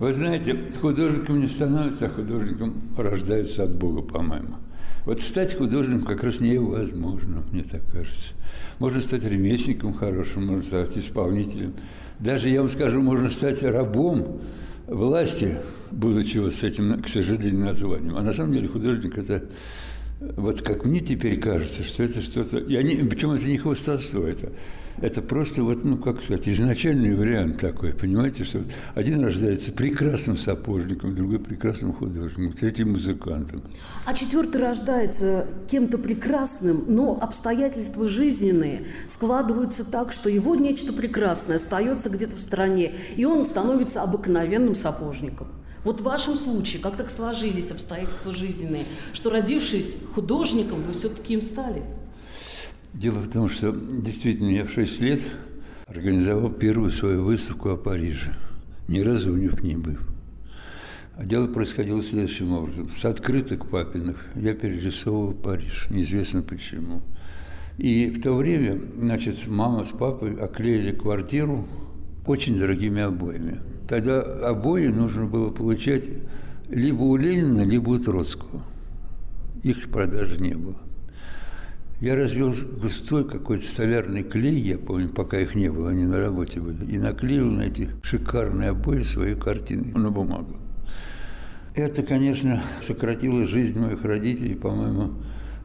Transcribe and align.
Вы 0.00 0.14
знаете, 0.14 0.56
художником 0.80 1.40
не 1.40 1.46
становится, 1.46 2.06
а 2.06 2.08
художником 2.08 2.72
рождаются 2.96 3.64
от 3.64 3.74
Бога, 3.74 4.00
по-моему. 4.00 4.56
Вот 5.04 5.20
стать 5.20 5.54
художником 5.54 6.06
как 6.06 6.24
раз 6.24 6.40
невозможно, 6.40 7.42
мне 7.52 7.62
так 7.64 7.82
кажется. 7.92 8.32
Можно 8.78 9.02
стать 9.02 9.24
ремесленником 9.24 9.92
хорошим, 9.92 10.46
можно 10.46 10.64
стать 10.64 10.96
исполнителем. 10.96 11.74
Даже, 12.18 12.48
я 12.48 12.60
вам 12.60 12.70
скажу, 12.70 13.02
можно 13.02 13.28
стать 13.28 13.62
рабом 13.62 14.40
власти, 14.86 15.58
будучи 15.90 16.38
вот 16.38 16.54
с 16.54 16.62
этим, 16.62 17.02
к 17.02 17.06
сожалению, 17.06 17.66
названием. 17.66 18.16
А 18.16 18.22
на 18.22 18.32
самом 18.32 18.54
деле 18.54 18.68
художник– 18.68 19.18
это 19.18 19.44
вот 20.20 20.60
как 20.60 20.84
мне 20.84 21.00
теперь 21.00 21.40
кажется, 21.40 21.82
что 21.82 22.04
это 22.04 22.20
что-то... 22.20 22.58
Я 22.58 22.82
не, 22.82 22.96
причем 22.96 23.32
это 23.32 23.46
не 23.46 23.56
хвостовство, 23.56 24.22
это, 24.24 24.50
это 25.00 25.22
просто, 25.22 25.62
вот, 25.62 25.82
ну, 25.82 25.96
как 25.96 26.22
сказать, 26.22 26.46
изначальный 26.46 27.14
вариант 27.14 27.58
такой, 27.58 27.94
понимаете, 27.94 28.44
что 28.44 28.62
один 28.94 29.24
рождается 29.24 29.72
прекрасным 29.72 30.36
сапожником, 30.36 31.14
другой 31.14 31.38
прекрасным 31.38 31.94
художником, 31.94 32.52
третий 32.52 32.84
музыкантом. 32.84 33.62
А 34.04 34.12
четвертый 34.12 34.60
рождается 34.60 35.46
кем-то 35.70 35.96
прекрасным, 35.96 36.84
но 36.86 37.18
обстоятельства 37.18 38.06
жизненные 38.06 38.88
складываются 39.06 39.86
так, 39.86 40.12
что 40.12 40.28
его 40.28 40.54
нечто 40.54 40.92
прекрасное 40.92 41.56
остается 41.56 42.10
где-то 42.10 42.36
в 42.36 42.40
стороне, 42.40 42.92
и 43.16 43.24
он 43.24 43.46
становится 43.46 44.02
обыкновенным 44.02 44.74
сапожником. 44.74 45.48
Вот 45.84 46.00
в 46.00 46.04
вашем 46.04 46.36
случае, 46.36 46.82
как 46.82 46.96
так 46.96 47.10
сложились 47.10 47.70
обстоятельства 47.70 48.34
жизненные, 48.34 48.84
что 49.12 49.30
родившись 49.30 49.96
художником, 50.14 50.82
вы 50.82 50.92
все-таки 50.92 51.34
им 51.34 51.42
стали? 51.42 51.82
Дело 52.92 53.18
в 53.18 53.30
том, 53.30 53.48
что 53.48 53.72
действительно 53.72 54.50
я 54.50 54.64
в 54.64 54.72
6 54.72 55.00
лет 55.00 55.20
организовал 55.86 56.50
первую 56.50 56.90
свою 56.90 57.24
выставку 57.24 57.70
о 57.70 57.76
Париже, 57.76 58.34
ни 58.88 59.00
разу 59.00 59.32
у 59.32 59.36
них 59.36 59.62
не 59.62 59.76
был. 59.76 59.96
А 61.16 61.24
дело 61.24 61.46
происходило 61.46 62.02
следующим 62.02 62.52
образом. 62.52 62.90
С 62.96 63.04
открыток 63.04 63.68
папиных 63.68 64.24
я 64.34 64.54
перерисовывал 64.54 65.32
Париж, 65.32 65.86
неизвестно 65.90 66.42
почему. 66.42 67.02
И 67.78 68.10
в 68.10 68.22
то 68.22 68.34
время, 68.34 68.80
значит, 68.98 69.46
мама 69.46 69.84
с 69.84 69.88
папой 69.88 70.34
оклеили 70.34 70.92
квартиру 70.92 71.66
очень 72.26 72.58
дорогими 72.58 73.02
обоями. 73.02 73.60
Тогда 73.88 74.20
обои 74.20 74.88
нужно 74.88 75.26
было 75.26 75.50
получать 75.50 76.04
либо 76.68 77.02
у 77.02 77.16
Ленина, 77.16 77.62
либо 77.62 77.90
у 77.90 77.98
Троцкого. 77.98 78.62
Их 79.62 79.90
продажи 79.90 80.40
не 80.40 80.54
было. 80.54 80.76
Я 82.00 82.14
развел 82.14 82.54
густой 82.80 83.28
какой-то 83.28 83.64
столярный 83.64 84.22
клей, 84.22 84.58
я 84.58 84.78
помню, 84.78 85.10
пока 85.10 85.38
их 85.38 85.54
не 85.54 85.70
было, 85.70 85.90
они 85.90 86.04
на 86.04 86.18
работе 86.18 86.58
были, 86.58 86.90
и 86.90 86.98
наклеил 86.98 87.50
на 87.50 87.62
эти 87.62 87.90
шикарные 88.02 88.70
обои 88.70 89.02
свои 89.02 89.34
картины 89.34 89.92
на 89.98 90.10
бумагу. 90.10 90.56
Это, 91.74 92.02
конечно, 92.02 92.62
сократило 92.80 93.46
жизнь 93.46 93.78
моих 93.78 94.02
родителей, 94.02 94.54
по-моему, 94.54 95.12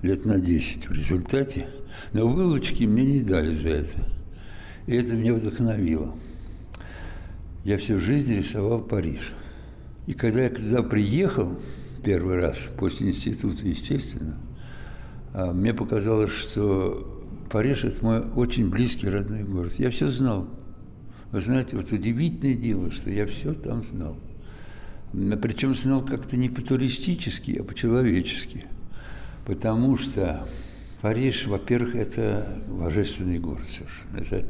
лет 0.02 0.26
на 0.26 0.40
10 0.40 0.90
в 0.90 0.92
результате. 0.92 1.68
Но 2.14 2.28
вылучки 2.28 2.84
мне 2.84 3.06
не 3.06 3.22
дали 3.22 3.56
за 3.56 3.70
это. 3.70 3.98
И 4.88 4.96
это 4.96 5.16
меня 5.16 5.34
вдохновило. 5.34 6.14
Я 7.66 7.80
всю 7.80 8.00
жизнь 8.00 8.38
рисовал 8.38 8.80
Париж. 8.80 9.34
И 10.06 10.14
когда 10.14 10.44
я 10.44 10.52
туда 10.52 10.84
приехал, 10.84 11.60
первый 12.04 12.40
раз, 12.40 12.58
после 12.78 13.10
института, 13.10 13.68
естественно, 13.68 14.38
а, 15.34 15.52
мне 15.52 15.74
показалось, 15.74 16.30
что 16.30 17.26
Париж– 17.50 17.84
это 17.86 18.06
мой 18.06 18.20
очень 18.20 18.70
близкий 18.70 19.10
родной 19.10 19.44
город. 19.44 19.74
Я 19.80 19.90
все 19.90 20.12
знал. 20.12 20.48
Вы 21.32 21.42
знаете, 21.42 21.76
вот 21.76 21.92
удивительное 21.92 22.56
дело, 22.56 22.92
что 22.92 23.10
я 23.10 23.26
все 23.26 23.56
там 23.56 23.84
знал. 23.84 24.16
Причем 25.12 25.74
знал 25.74 26.06
как-то 26.06 26.38
не 26.38 26.50
по-туристически, 26.50 27.58
а 27.58 27.64
по-человечески. 27.64 28.66
Потому 29.44 29.98
что 29.98 30.48
Париж, 31.02 31.48
во-первых, 31.48 31.96
это 31.96 32.62
божественный 32.68 33.40
город 33.40 33.66
совершенно. 33.68 34.18
Это 34.20 34.46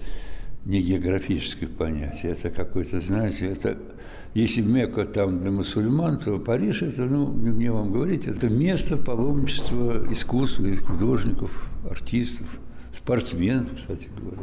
не 0.65 0.81
географическое 0.81 1.69
понятие, 1.69 2.31
это 2.31 2.49
какое-то, 2.49 2.99
знаете, 2.99 3.47
это, 3.47 3.77
если 4.33 4.61
Мекка 4.61 5.05
там 5.05 5.39
для 5.41 5.51
мусульман, 5.51 6.17
то 6.17 6.39
Париж 6.39 6.81
это, 6.81 7.05
ну, 7.05 7.31
не 7.31 7.51
мне 7.51 7.71
вам 7.71 7.91
говорить, 7.91 8.27
это 8.27 8.49
место 8.49 8.97
паломничества 8.97 10.11
искусства, 10.11 10.75
художников, 10.77 11.69
артистов, 11.89 12.47
спортсменов, 12.93 13.75
кстати 13.75 14.09
говоря. 14.19 14.41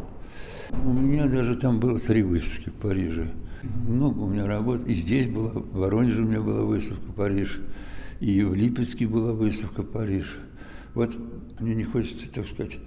У 0.84 0.92
меня 0.92 1.26
даже 1.26 1.56
там 1.56 1.80
было 1.80 1.98
три 1.98 2.22
выставки 2.22 2.70
в 2.70 2.74
Париже. 2.74 3.30
Много 3.86 4.20
у 4.20 4.28
меня 4.28 4.46
работ. 4.46 4.86
И 4.86 4.94
здесь 4.94 5.26
была, 5.26 5.50
в 5.50 5.76
Воронеже 5.76 6.22
у 6.22 6.26
меня 6.26 6.40
была 6.40 6.62
выставка 6.62 7.12
Париж, 7.12 7.60
и 8.20 8.42
в 8.42 8.54
Липецке 8.54 9.06
была 9.06 9.32
выставка 9.32 9.82
Париж. 9.82 10.38
Вот 10.94 11.16
мне 11.60 11.74
не 11.74 11.84
хочется, 11.84 12.30
так 12.32 12.46
сказать, 12.46 12.78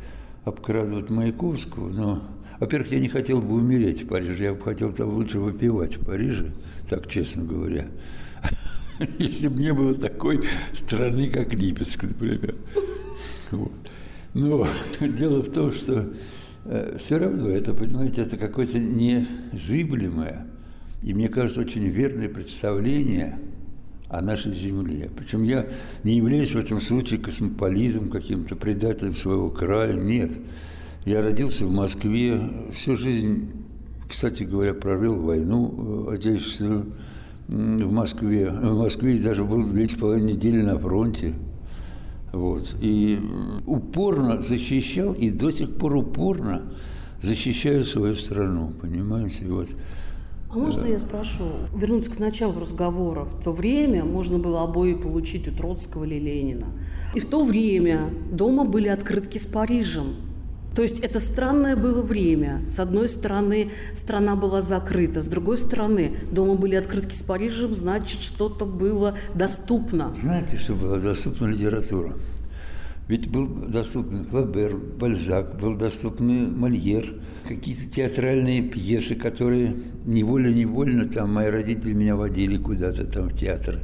обкрадывать 0.46 1.10
Маяковского, 1.10 1.90
но 1.90 2.24
во-первых, 2.60 2.92
я 2.92 3.00
не 3.00 3.08
хотел 3.08 3.42
бы 3.42 3.56
умереть 3.56 4.04
в 4.04 4.08
Париже, 4.08 4.44
я 4.44 4.54
бы 4.54 4.62
хотел 4.62 4.92
там 4.92 5.10
лучше 5.10 5.40
выпивать 5.40 5.98
в 5.98 6.06
Париже, 6.06 6.52
так 6.90 7.08
честно 7.08 7.44
говоря. 7.44 7.88
Если 9.18 9.48
бы 9.48 9.60
не 9.60 9.74
было 9.74 9.94
такой 9.94 10.42
страны, 10.74 11.30
как 11.30 11.54
Липецк, 11.54 12.04
например. 12.04 12.56
Вот. 13.52 13.72
Но 14.34 14.68
дело 15.02 15.42
в 15.42 15.52
том, 15.52 15.72
что 15.72 16.14
э, 16.66 16.98
все 17.00 17.18
равно 17.18 17.50
это, 17.50 17.74
понимаете, 17.74 18.22
это 18.22 18.38
какое-то 18.38 18.80
незыблемое 18.80 20.48
и, 21.06 21.14
мне 21.14 21.30
кажется, 21.30 21.62
очень 21.62 21.88
верное 21.88 22.28
представление 22.28 23.38
о 24.10 24.22
нашей 24.22 24.54
земле. 24.54 25.12
Причем 25.16 25.44
я 25.44 25.68
не 26.04 26.18
являюсь 26.18 26.52
в 26.52 26.58
этом 26.58 26.82
случае 26.82 27.20
космополизом, 27.20 28.10
каким-то 28.10 28.56
предателем 28.56 29.14
своего 29.14 29.52
края, 29.52 29.94
нет. 29.94 30.32
Я 31.06 31.22
родился 31.22 31.68
в 31.68 31.72
Москве, 31.72 32.50
всю 32.74 32.98
жизнь, 32.98 33.52
кстати 34.10 34.42
говоря, 34.42 34.74
провел 34.74 35.16
войну 35.18 36.08
э, 36.10 36.16
отечественную 36.16 36.94
в 37.48 37.92
Москве. 37.92 38.50
В 38.50 38.76
Москве 38.76 39.20
даже 39.20 39.44
был 39.44 39.64
две 39.70 39.88
с 39.88 39.94
половиной 39.94 40.34
недели 40.34 40.64
на 40.64 40.80
фронте. 40.80 41.36
Вот. 42.34 42.76
И 42.82 43.20
упорно 43.68 44.42
защищал, 44.42 45.14
и 45.14 45.30
до 45.30 45.52
сих 45.52 45.78
пор 45.78 45.96
упорно 45.96 46.64
защищаю 47.22 47.84
свою 47.84 48.16
страну, 48.16 48.74
понимаете? 48.82 49.46
Вот. 49.46 49.76
А 50.50 50.58
можно 50.58 50.86
я 50.86 50.98
спрошу, 50.98 51.44
вернуться 51.76 52.10
к 52.10 52.18
началу 52.18 52.60
разговора. 52.60 53.26
В 53.26 53.44
то 53.44 53.52
время 53.52 54.04
можно 54.04 54.40
было 54.40 54.64
обои 54.64 54.96
получить 54.96 55.48
у 55.48 55.52
Троцкого 55.52 56.06
или 56.06 56.16
Ленина. 56.16 56.66
И 57.14 57.20
в 57.20 57.28
то 57.28 57.44
время 57.44 58.10
дома 58.32 58.66
были 58.66 58.88
открытки 58.88 59.38
с 59.38 59.46
Парижем. 59.46 60.16
То 60.76 60.82
есть 60.82 61.00
это 61.00 61.20
странное 61.20 61.78
было 61.78 62.02
время. 62.02 62.64
С 62.70 62.80
одной 62.80 63.08
стороны, 63.08 63.72
страна 63.94 64.36
была 64.36 64.62
закрыта, 64.62 65.22
с 65.22 65.28
другой 65.28 65.58
стороны, 65.58 66.18
дома 66.32 66.56
были 66.56 66.76
открытки 66.76 67.14
с 67.14 67.22
Парижем, 67.22 67.74
значит, 67.74 68.22
что-то 68.22 68.66
было 68.66 69.18
доступно. 69.34 70.14
Знаете, 70.22 70.58
что 70.58 70.74
было 70.74 71.00
доступна 71.00 71.48
литература? 71.48 72.14
Ведь 73.08 73.30
был 73.30 73.48
доступен 73.48 74.26
Флабер, 74.26 74.76
Бальзак, 74.76 75.60
был 75.60 75.76
доступен 75.76 76.58
Мольер, 76.58 77.22
какие-то 77.48 77.88
театральные 77.88 78.64
пьесы, 78.64 79.16
которые 79.16 79.76
невольно-невольно 80.06 81.06
там 81.06 81.32
мои 81.32 81.50
родители 81.50 81.94
меня 81.94 82.16
водили 82.16 82.58
куда-то 82.58 83.06
там 83.06 83.30
в 83.30 83.38
театр 83.38 83.80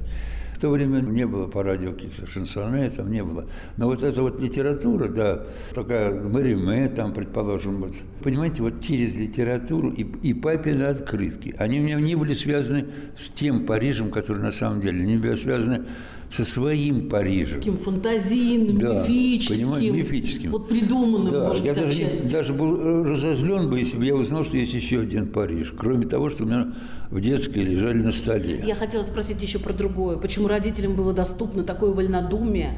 то 0.62 0.70
время 0.70 1.02
не 1.02 1.26
было 1.26 1.48
по 1.48 1.64
радио 1.64 1.92
каких-то 1.92 2.28
шансоне, 2.28 2.90
там 2.92 3.12
не 3.12 3.24
было. 3.24 3.46
Но 3.78 3.88
вот 3.88 4.04
эта 4.04 4.22
вот 4.22 4.40
литература, 4.40 5.08
да, 5.08 5.44
такая 5.74 6.22
Мариме, 6.22 6.88
там, 6.88 7.14
предположим, 7.14 7.82
вот, 7.82 7.96
понимаете, 8.24 8.62
вот 8.62 8.82
через 8.82 9.16
литературу 9.16 9.92
и, 9.92 10.04
и 10.04 10.34
папины 10.36 10.84
открытки, 10.84 11.56
они 11.58 11.80
у 11.80 11.84
меня 11.84 12.00
не 12.00 12.16
были 12.16 12.34
связаны 12.34 12.86
с 13.18 13.30
тем 13.30 13.66
Парижем, 13.66 14.12
который 14.12 14.44
на 14.44 14.52
самом 14.52 14.82
деле, 14.82 15.02
они 15.02 15.18
были 15.18 15.34
связаны 15.34 15.86
со 16.32 16.46
своим 16.46 17.10
Парижем. 17.10 17.56
Таким 17.56 17.78
фантазийным, 17.78 18.78
да, 18.78 19.02
мифическим. 19.02 19.94
мифическим. 19.94 20.52
Вот 20.52 20.70
придуманным, 20.70 21.30
да, 21.30 21.48
может 21.48 21.66
я 21.66 21.76
даже, 21.76 22.10
даже 22.32 22.54
был 22.54 22.80
э, 22.80 23.04
разозлен 23.04 23.70
бы, 23.70 23.80
если 23.80 23.98
бы 23.98 24.06
я 24.06 24.16
узнал, 24.16 24.46
что 24.46 24.56
есть 24.56 24.74
еще 24.74 25.02
один 25.02 25.28
Париж. 25.28 25.74
Кроме 25.78 26.08
того, 26.08 26.30
что 26.30 26.44
у 26.44 26.48
меня 26.48 26.74
в 27.10 27.20
детской 27.20 27.60
лежали 27.60 28.02
на 28.02 28.14
столе. 28.14 28.64
Я 28.66 28.76
хотела 28.76 29.02
спросить 29.04 29.44
еще 29.44 29.60
про 29.60 29.74
другое. 29.74 30.18
Почему 30.18 30.48
родителям 30.48 30.96
было 30.96 31.14
доступно 31.14 31.64
такое 31.64 31.92
вольнодумие 31.92 32.78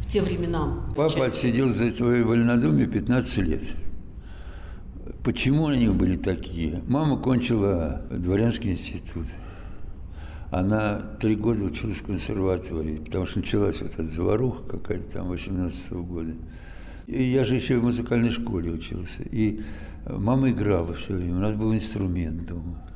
в 0.00 0.10
те 0.10 0.22
времена? 0.22 0.86
Папа 0.96 1.26
отсидел 1.26 1.68
за 1.68 1.90
свое 1.90 2.24
вольнодумие 2.24 2.86
15 2.86 3.36
лет. 3.38 3.62
Почему 5.22 5.66
они 5.66 5.88
были 5.88 6.16
такие? 6.16 6.82
Мама 6.88 7.18
кончила 7.18 8.02
дворянский 8.10 8.72
институт. 8.72 9.26
Она 10.54 11.00
три 11.18 11.34
года 11.34 11.64
училась 11.64 11.96
в 11.96 12.04
консерватории, 12.04 12.98
потому 12.98 13.26
что 13.26 13.40
началась 13.40 13.82
вот 13.82 13.90
эта 13.90 14.04
заваруха 14.04 14.62
какая-то 14.62 15.14
там 15.14 15.26
18 15.26 15.90
-го 15.90 16.04
года. 16.04 16.32
И 17.08 17.24
я 17.24 17.44
же 17.44 17.56
еще 17.56 17.78
в 17.78 17.82
музыкальной 17.82 18.30
школе 18.30 18.70
учился. 18.70 19.24
И 19.24 19.62
мама 20.08 20.50
играла 20.50 20.94
все 20.94 21.14
время, 21.14 21.38
у 21.38 21.40
нас 21.40 21.56
был 21.56 21.74
инструмент 21.74 22.46
дома. 22.46 22.86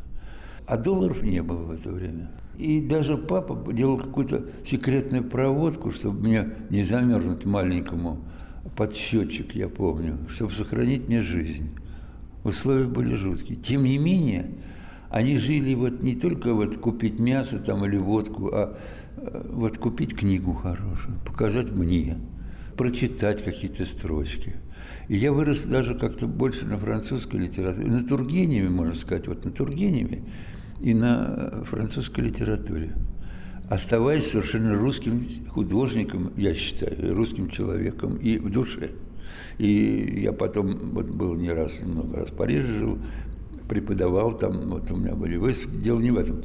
А 0.69 0.77
долларов 0.77 1.21
не 1.25 1.43
было 1.43 1.65
в 1.65 1.73
это 1.73 1.91
время. 1.91 2.31
И 2.59 2.81
даже 2.81 3.17
папа 3.17 3.73
делал 3.73 3.99
какую-то 3.99 4.45
секретную 4.65 5.25
проводку, 5.25 5.91
чтобы 5.91 6.29
мне 6.29 6.51
не 6.71 6.85
замерзнуть 6.85 7.45
маленькому 7.45 8.25
под 8.77 8.95
счетчик, 8.95 9.57
я 9.57 9.69
помню, 9.69 10.17
чтобы 10.29 10.53
сохранить 10.53 11.09
мне 11.09 11.23
жизнь. 11.23 11.73
Условия 12.45 12.87
были 12.87 13.17
жуткие. 13.17 13.59
Тем 13.59 13.83
не 13.83 13.99
менее, 13.99 14.49
они 15.11 15.39
жили 15.39 15.75
вот 15.75 16.03
не 16.03 16.15
только 16.15 16.55
вот 16.55 16.77
купить 16.77 17.19
мясо 17.19 17.59
там 17.59 17.85
или 17.85 17.97
водку, 17.97 18.51
а 18.53 18.79
э, 19.17 19.47
вот 19.51 19.79
купить 19.79 20.17
книгу 20.17 20.53
хорошую, 20.53 21.19
показать 21.27 21.71
мне, 21.71 22.19
прочитать 22.77 23.43
какие-то 23.43 23.85
строчки. 23.85 24.57
И 25.09 25.17
я 25.17 25.33
вырос 25.33 25.65
даже 25.65 25.95
как-то 25.95 26.27
больше 26.27 26.67
на 26.67 26.79
французской 26.79 27.37
литературе, 27.37 27.87
на 27.87 28.07
Тургеневе, 28.07 28.69
можно 28.69 28.95
сказать, 28.95 29.27
вот 29.27 29.45
на 29.45 29.51
Тургеневе 29.51 30.23
и 30.81 30.95
на 30.95 31.65
французской 31.65 32.21
литературе 32.21 32.95
оставаясь 33.69 34.31
совершенно 34.31 34.75
русским 34.75 35.29
художником, 35.49 36.33
я 36.37 36.55
считаю, 36.55 37.15
русским 37.15 37.51
человеком 37.51 38.17
и 38.17 38.39
в 38.39 38.51
душе. 38.51 38.93
И 39.59 40.21
я 40.23 40.33
потом 40.33 40.93
вот 40.93 41.07
был 41.07 41.35
не 41.35 41.51
раз, 41.51 41.81
много 41.83 42.19
раз 42.19 42.31
в 42.31 42.35
Париже 42.35 42.67
жил, 42.67 42.99
преподавал 43.69 44.37
там, 44.37 44.69
вот 44.69 44.91
у 44.91 44.97
меня 44.97 45.15
были 45.15 45.37
выставки, 45.37 45.77
дело 45.77 46.01
не 46.01 46.11
в 46.11 46.19
этом. 46.19 46.43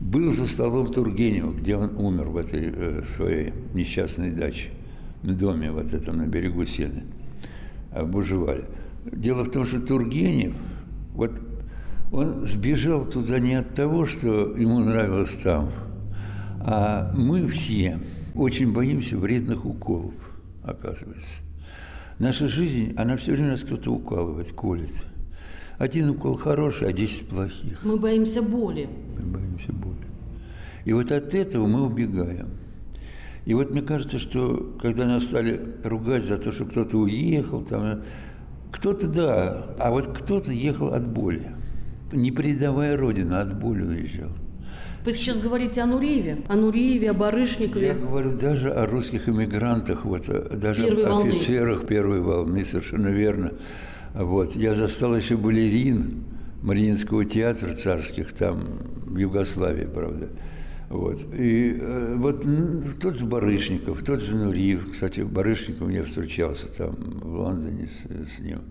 Был 0.00 0.32
за 0.32 0.46
столом 0.46 0.92
Тургенева, 0.92 1.52
где 1.52 1.76
он 1.76 1.94
умер 1.96 2.28
в 2.28 2.36
этой 2.38 2.72
э, 2.74 3.02
своей 3.16 3.52
несчастной 3.74 4.30
даче, 4.30 4.70
в 5.22 5.36
доме 5.36 5.70
вот 5.70 5.92
этом 5.92 6.16
на 6.16 6.26
берегу 6.26 6.64
Сены, 6.64 7.04
в 7.92 8.06
Бужевале. 8.06 8.64
Дело 9.04 9.44
в 9.44 9.50
том, 9.50 9.66
что 9.66 9.80
Тургенев, 9.80 10.54
вот 11.12 11.38
он 12.12 12.46
сбежал 12.46 13.04
туда 13.04 13.38
не 13.38 13.54
от 13.54 13.74
того, 13.74 14.06
что 14.06 14.56
ему 14.56 14.80
нравилось 14.80 15.38
там, 15.42 15.70
а 16.60 17.12
мы 17.14 17.48
все 17.48 17.98
очень 18.34 18.72
боимся 18.72 19.18
вредных 19.18 19.64
уколов, 19.64 20.14
оказывается. 20.62 21.42
Наша 22.18 22.48
жизнь, 22.48 22.94
она 22.96 23.16
все 23.16 23.32
время 23.32 23.50
нас 23.50 23.62
кто-то 23.62 23.90
укалывает, 23.90 24.52
колет. 24.52 25.04
Один 25.80 26.10
укол 26.10 26.36
хороший, 26.36 26.88
а 26.88 26.92
десять 26.92 27.26
плохих. 27.26 27.82
Мы 27.82 27.96
боимся 27.96 28.42
боли. 28.42 28.86
Мы 29.16 29.24
боимся 29.24 29.72
боли. 29.72 29.96
И 30.84 30.92
вот 30.92 31.10
от 31.10 31.34
этого 31.34 31.66
мы 31.66 31.86
убегаем. 31.86 32.50
И 33.46 33.54
вот 33.54 33.70
мне 33.70 33.80
кажется, 33.80 34.18
что 34.18 34.76
когда 34.78 35.06
нас 35.06 35.24
стали 35.24 35.58
ругать 35.82 36.24
за 36.24 36.36
то, 36.36 36.52
что 36.52 36.66
кто-то 36.66 36.98
уехал, 36.98 37.62
там, 37.62 38.02
кто-то 38.70 39.08
да, 39.08 39.74
а 39.78 39.90
вот 39.90 40.08
кто-то 40.08 40.52
ехал 40.52 40.92
от 40.92 41.08
боли. 41.08 41.50
Не 42.12 42.30
предавая 42.30 42.94
Родину, 42.94 43.38
от 43.38 43.58
боли 43.58 43.82
уезжал. 43.82 44.32
Вы 45.02 45.12
сейчас 45.12 45.38
говорите 45.38 45.80
о 45.80 45.86
Нуриеве, 45.86 46.42
о 46.46 46.56
Нуриеве, 46.56 47.10
о 47.10 47.14
Барышникове. 47.14 47.86
Я 47.86 47.94
говорю 47.94 48.36
даже 48.36 48.70
о 48.70 48.84
русских 48.84 49.30
иммигрантах, 49.30 50.04
вот, 50.04 50.28
э, 50.28 50.58
даже 50.58 50.84
первой 50.84 51.06
о 51.06 51.08
волны. 51.14 51.30
офицерах 51.30 51.86
первой 51.86 52.20
волны, 52.20 52.64
совершенно 52.64 53.08
верно. 53.08 53.54
Вот. 54.14 54.56
Я 54.56 54.74
застал 54.74 55.16
еще 55.16 55.36
балерин 55.36 56.24
Мариинского 56.62 57.24
театра 57.24 57.72
царских, 57.74 58.32
там, 58.32 58.80
в 59.06 59.16
Югославии, 59.16 59.86
правда. 59.86 60.28
Вот. 60.88 61.24
И 61.34 61.76
э, 61.80 62.16
вот 62.16 62.44
ну, 62.44 62.82
тот 63.00 63.16
же 63.16 63.24
Барышников, 63.24 64.02
тот 64.02 64.22
же 64.22 64.34
Нуриев, 64.34 64.90
кстати, 64.90 65.20
Барышников 65.20 65.86
мне 65.86 66.02
встречался 66.02 66.66
там 66.76 66.96
в 67.22 67.40
Лондоне 67.40 67.88
с, 67.88 68.36
с 68.36 68.40
ним 68.40 68.62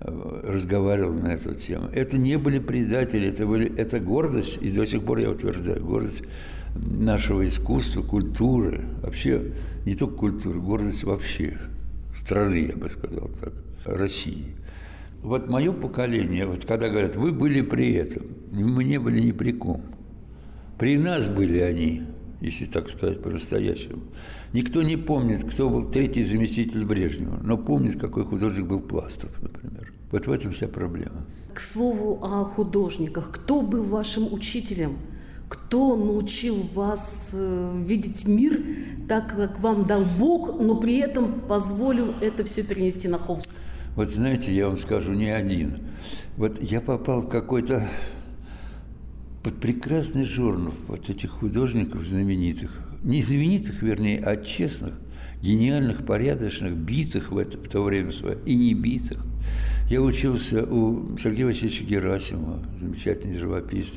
разговаривал 0.00 1.12
на 1.12 1.28
эту 1.28 1.54
тему. 1.54 1.88
Это 1.92 2.18
не 2.18 2.38
были 2.38 2.58
предатели, 2.58 3.28
это, 3.28 3.46
были, 3.46 3.74
это 3.76 3.98
гордость, 3.98 4.58
и 4.60 4.70
до 4.70 4.86
сих 4.86 5.02
пор 5.02 5.18
я 5.18 5.30
утверждаю, 5.30 5.84
гордость 5.84 6.22
нашего 6.76 7.46
искусства, 7.46 8.02
культуры, 8.02 8.84
вообще 9.02 9.52
не 9.84 9.94
только 9.94 10.14
культуры, 10.14 10.60
гордость 10.60 11.02
вообще 11.02 11.58
страны, 12.16 12.68
я 12.70 12.76
бы 12.76 12.88
сказал 12.88 13.28
так, 13.40 13.52
России. 13.84 14.54
Вот 15.22 15.48
мое 15.48 15.72
поколение, 15.72 16.46
вот 16.46 16.64
когда 16.64 16.88
говорят, 16.88 17.16
вы 17.16 17.32
были 17.32 17.60
при 17.60 17.92
этом, 17.94 18.22
мы 18.52 18.84
не 18.84 18.98
были 18.98 19.20
ни 19.20 19.32
при 19.32 19.52
ком. 19.52 19.82
При 20.78 20.96
нас 20.96 21.28
были 21.28 21.58
они, 21.58 22.04
если 22.40 22.66
так 22.66 22.88
сказать 22.88 23.20
по-настоящему. 23.20 24.02
Никто 24.52 24.82
не 24.82 24.96
помнит, 24.96 25.44
кто 25.44 25.68
был 25.68 25.90
третий 25.90 26.22
заместитель 26.22 26.86
Брежнева, 26.86 27.40
но 27.42 27.58
помнит, 27.58 27.98
какой 27.98 28.24
художник 28.24 28.66
был 28.66 28.80
Пластов, 28.80 29.30
например. 29.42 29.92
Вот 30.12 30.26
в 30.26 30.30
этом 30.30 30.52
вся 30.52 30.68
проблема. 30.68 31.26
К 31.52 31.60
слову 31.60 32.20
о 32.22 32.44
художниках. 32.44 33.30
Кто 33.32 33.60
был 33.60 33.82
вашим 33.82 34.32
учителем? 34.32 34.98
Кто 35.48 35.96
научил 35.96 36.62
вас 36.74 37.30
э, 37.32 37.82
видеть 37.84 38.28
мир 38.28 38.62
так, 39.08 39.34
как 39.34 39.58
вам 39.60 39.84
дал 39.84 40.04
Бог, 40.18 40.60
но 40.60 40.76
при 40.76 40.98
этом 40.98 41.40
позволил 41.40 42.14
это 42.20 42.44
все 42.44 42.62
перенести 42.62 43.08
на 43.08 43.18
холст? 43.18 43.50
Вот 43.98 44.10
знаете, 44.10 44.54
я 44.54 44.68
вам 44.68 44.78
скажу, 44.78 45.12
не 45.12 45.28
один. 45.28 45.78
Вот 46.36 46.62
я 46.62 46.80
попал 46.80 47.22
в 47.22 47.28
какой-то 47.28 47.88
под 49.42 49.56
прекрасный 49.56 50.22
журнал 50.22 50.72
вот 50.86 51.10
этих 51.10 51.30
художников 51.30 52.04
знаменитых. 52.04 52.70
Не 53.02 53.20
знаменитых, 53.20 53.82
вернее, 53.82 54.22
а 54.22 54.36
честных, 54.36 54.94
гениальных, 55.42 56.06
порядочных, 56.06 56.74
битых 56.74 57.32
в, 57.32 57.38
это, 57.38 57.58
в 57.58 57.68
то 57.68 57.82
время 57.82 58.12
свое 58.12 58.38
и 58.46 58.54
не 58.54 58.72
битых. 58.72 59.20
Я 59.90 60.00
учился 60.00 60.64
у 60.64 61.18
Сергея 61.18 61.46
Васильевича 61.46 61.82
Герасимова, 61.82 62.62
замечательный 62.78 63.36
живописец, 63.36 63.94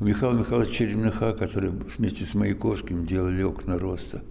у 0.00 0.04
Михаила 0.04 0.38
Михайловича 0.38 0.72
Черемныха, 0.72 1.34
который 1.34 1.68
вместе 1.68 2.24
с 2.24 2.32
Маяковским 2.32 3.04
делали 3.04 3.42
окна 3.42 3.76
роста. 3.76 4.22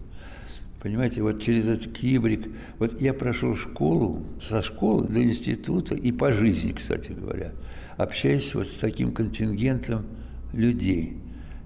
Понимаете, 0.84 1.22
вот 1.22 1.42
через 1.42 1.70
этот 1.70 1.94
кибрик, 1.94 2.50
вот 2.78 3.02
я 3.02 3.14
прошел 3.14 3.56
школу, 3.56 4.22
со 4.42 4.62
школы 4.62 5.08
до 5.08 5.24
института 5.24 5.96
и 5.96 6.12
по 6.12 6.34
жизни, 6.34 6.74
кстати 6.74 7.14
говоря, 7.14 7.54
общаясь 7.96 8.54
вот 8.54 8.68
с 8.68 8.74
таким 8.74 9.14
контингентом 9.14 10.06
людей, 10.52 11.16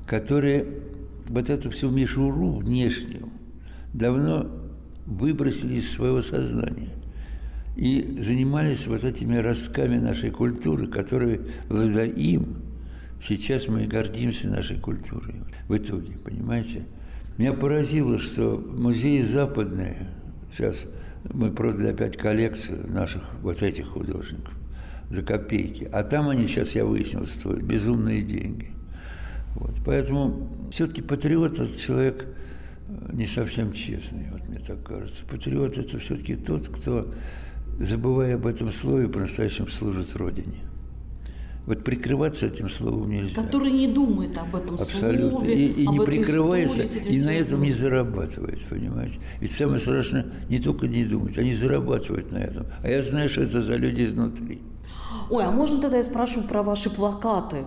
которые 0.05 0.67
вот 1.29 1.49
эту 1.49 1.71
всю 1.71 1.89
мишуру 1.89 2.57
внешнюю 2.57 3.31
давно 3.91 4.51
выбросили 5.07 5.77
из 5.77 5.91
своего 5.91 6.21
сознания 6.21 6.93
и 7.75 8.19
занимались 8.19 8.85
вот 8.85 9.03
этими 9.03 9.37
ростками 9.37 9.97
нашей 9.97 10.29
культуры, 10.29 10.85
которые 10.85 11.41
благодаря 11.67 12.05
им 12.05 12.57
сейчас 13.19 13.67
мы 13.67 13.87
гордимся 13.87 14.47
нашей 14.47 14.79
культурой. 14.79 15.41
В 15.67 15.75
итоге, 15.75 16.13
понимаете? 16.23 16.83
Меня 17.37 17.53
поразило, 17.53 18.17
что 18.17 18.57
музеи 18.57 19.21
западные, 19.21 20.07
сейчас 20.51 20.85
мы 21.31 21.51
продали 21.51 21.89
опять 21.89 22.17
коллекцию 22.17 22.91
наших 22.91 23.23
вот 23.41 23.61
этих 23.61 23.87
художников 23.87 24.53
за 25.09 25.21
копейки, 25.21 25.87
а 25.91 26.03
там 26.03 26.29
они 26.29 26.47
сейчас, 26.47 26.73
я 26.75 26.85
выяснил, 26.85 27.25
стоят 27.25 27.61
безумные 27.61 28.23
деньги. 28.23 28.71
Вот. 29.55 29.75
Поэтому 29.85 30.49
все-таки 30.71 31.01
патриот– 31.01 31.59
это 31.59 31.79
человек 31.79 32.25
э, 32.87 33.09
не 33.13 33.25
совсем 33.25 33.71
честный, 33.71 34.27
вот 34.31 34.47
мне 34.49 34.59
так 34.59 34.83
кажется. 34.83 35.23
Патриот– 35.29 35.77
это 35.79 35.97
все-таки 35.99 36.35
тот, 36.35 36.67
кто, 36.67 37.13
забывая 37.79 38.35
об 38.35 38.45
этом 38.45 38.71
слове, 38.71 39.07
по-настоящему 39.07 39.67
служит 39.67 40.15
Родине. 40.15 40.66
Вот 41.67 41.83
прикрываться 41.83 42.45
этим 42.45 42.69
словом 42.69 43.09
нельзя. 43.09 43.43
Который 43.43 43.71
не 43.71 43.87
думает 43.87 44.37
об 44.37 44.55
этом 44.55 44.75
Абсолютно. 44.75 45.39
слове, 45.39 45.53
И, 45.53 45.83
и 45.83 45.85
об 45.85 45.93
не 45.93 46.05
прикрывается, 46.05 46.85
истории, 46.85 47.13
и 47.13 47.21
на 47.21 47.33
этом 47.33 47.61
не 47.61 47.71
зарабатывает, 47.71 48.61
понимаете. 48.69 49.19
Ведь 49.41 49.51
самое 49.51 49.77
страшное 49.77 50.27
не 50.47 50.59
только 50.59 50.87
не 50.87 51.03
думать, 51.03 51.37
они 51.37 51.53
зарабатывают 51.53 52.31
на 52.31 52.37
этом. 52.37 52.67
А 52.81 52.87
я 52.87 53.01
знаю, 53.01 53.27
что 53.27 53.41
это 53.43 53.61
за 53.61 53.75
люди 53.75 54.05
изнутри. 54.05 54.61
Ой, 55.29 55.43
а 55.43 55.51
можно 55.51 55.81
тогда 55.81 55.97
я 55.97 56.03
спрошу 56.03 56.41
про 56.43 56.63
ваши 56.63 56.89
плакаты? 56.89 57.65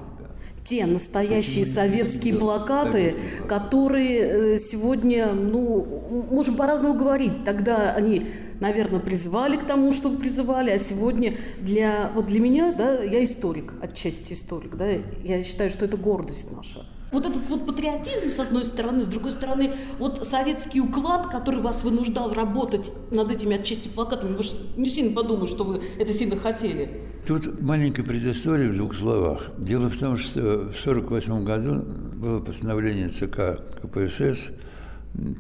те 0.65 0.87
настоящие 0.87 1.65
советские 1.65 2.35
плакаты, 2.35 3.15
которые 3.49 4.55
э, 4.55 4.59
сегодня, 4.59 5.33
ну, 5.33 6.27
можем 6.31 6.55
по-разному 6.55 6.95
говорить. 6.95 7.45
Тогда 7.45 7.93
они, 7.93 8.27
наверное, 8.61 9.01
призывали 9.01 9.57
к 9.57 9.65
тому, 9.65 9.93
чтобы 9.93 10.19
призывали, 10.19 10.71
а 10.71 10.79
сегодня 10.79 11.39
для, 11.61 12.13
вот 12.15 12.27
для 12.27 12.41
меня, 12.41 12.73
да, 12.73 13.03
я 13.03 13.25
историк, 13.25 13.75
отчасти 13.83 14.35
историк, 14.35 14.77
да, 14.77 14.87
я 15.25 15.43
считаю, 15.43 15.71
что 15.71 15.87
это 15.87 15.97
гордость 15.97 16.53
наша. 16.53 16.87
Вот 17.13 17.27
этот 17.27 17.49
вот 17.49 17.67
патриотизм, 17.67 18.31
с 18.31 18.39
одной 18.39 18.65
стороны, 18.65 19.03
с 19.03 19.07
другой 19.07 19.33
стороны, 19.33 19.75
вот 19.99 20.25
советский 20.25 20.81
уклад, 20.81 21.27
который 21.27 21.61
вас 21.61 21.83
вынуждал 21.83 22.33
работать 22.33 22.93
над 23.11 23.33
этими 23.33 23.57
отчасти 23.57 23.89
плакатами, 23.89 24.37
вы 24.37 24.45
же 24.45 24.53
не 24.77 24.89
сильно 24.89 25.13
подумали, 25.13 25.49
что 25.49 25.65
вы 25.65 25.83
это 25.99 26.13
сильно 26.13 26.37
хотели. 26.37 27.03
Тут 27.27 27.61
маленькая 27.61 28.05
предыстория 28.05 28.71
в 28.71 28.77
двух 28.77 28.95
словах. 28.95 29.51
Дело 29.59 29.91
в 29.91 29.99
том, 29.99 30.17
что 30.17 30.41
в 30.41 30.83
1948 30.83 31.45
году 31.45 31.83
было 32.15 32.39
постановление 32.39 33.09
ЦК 33.09 33.59
КПСС, 33.83 34.51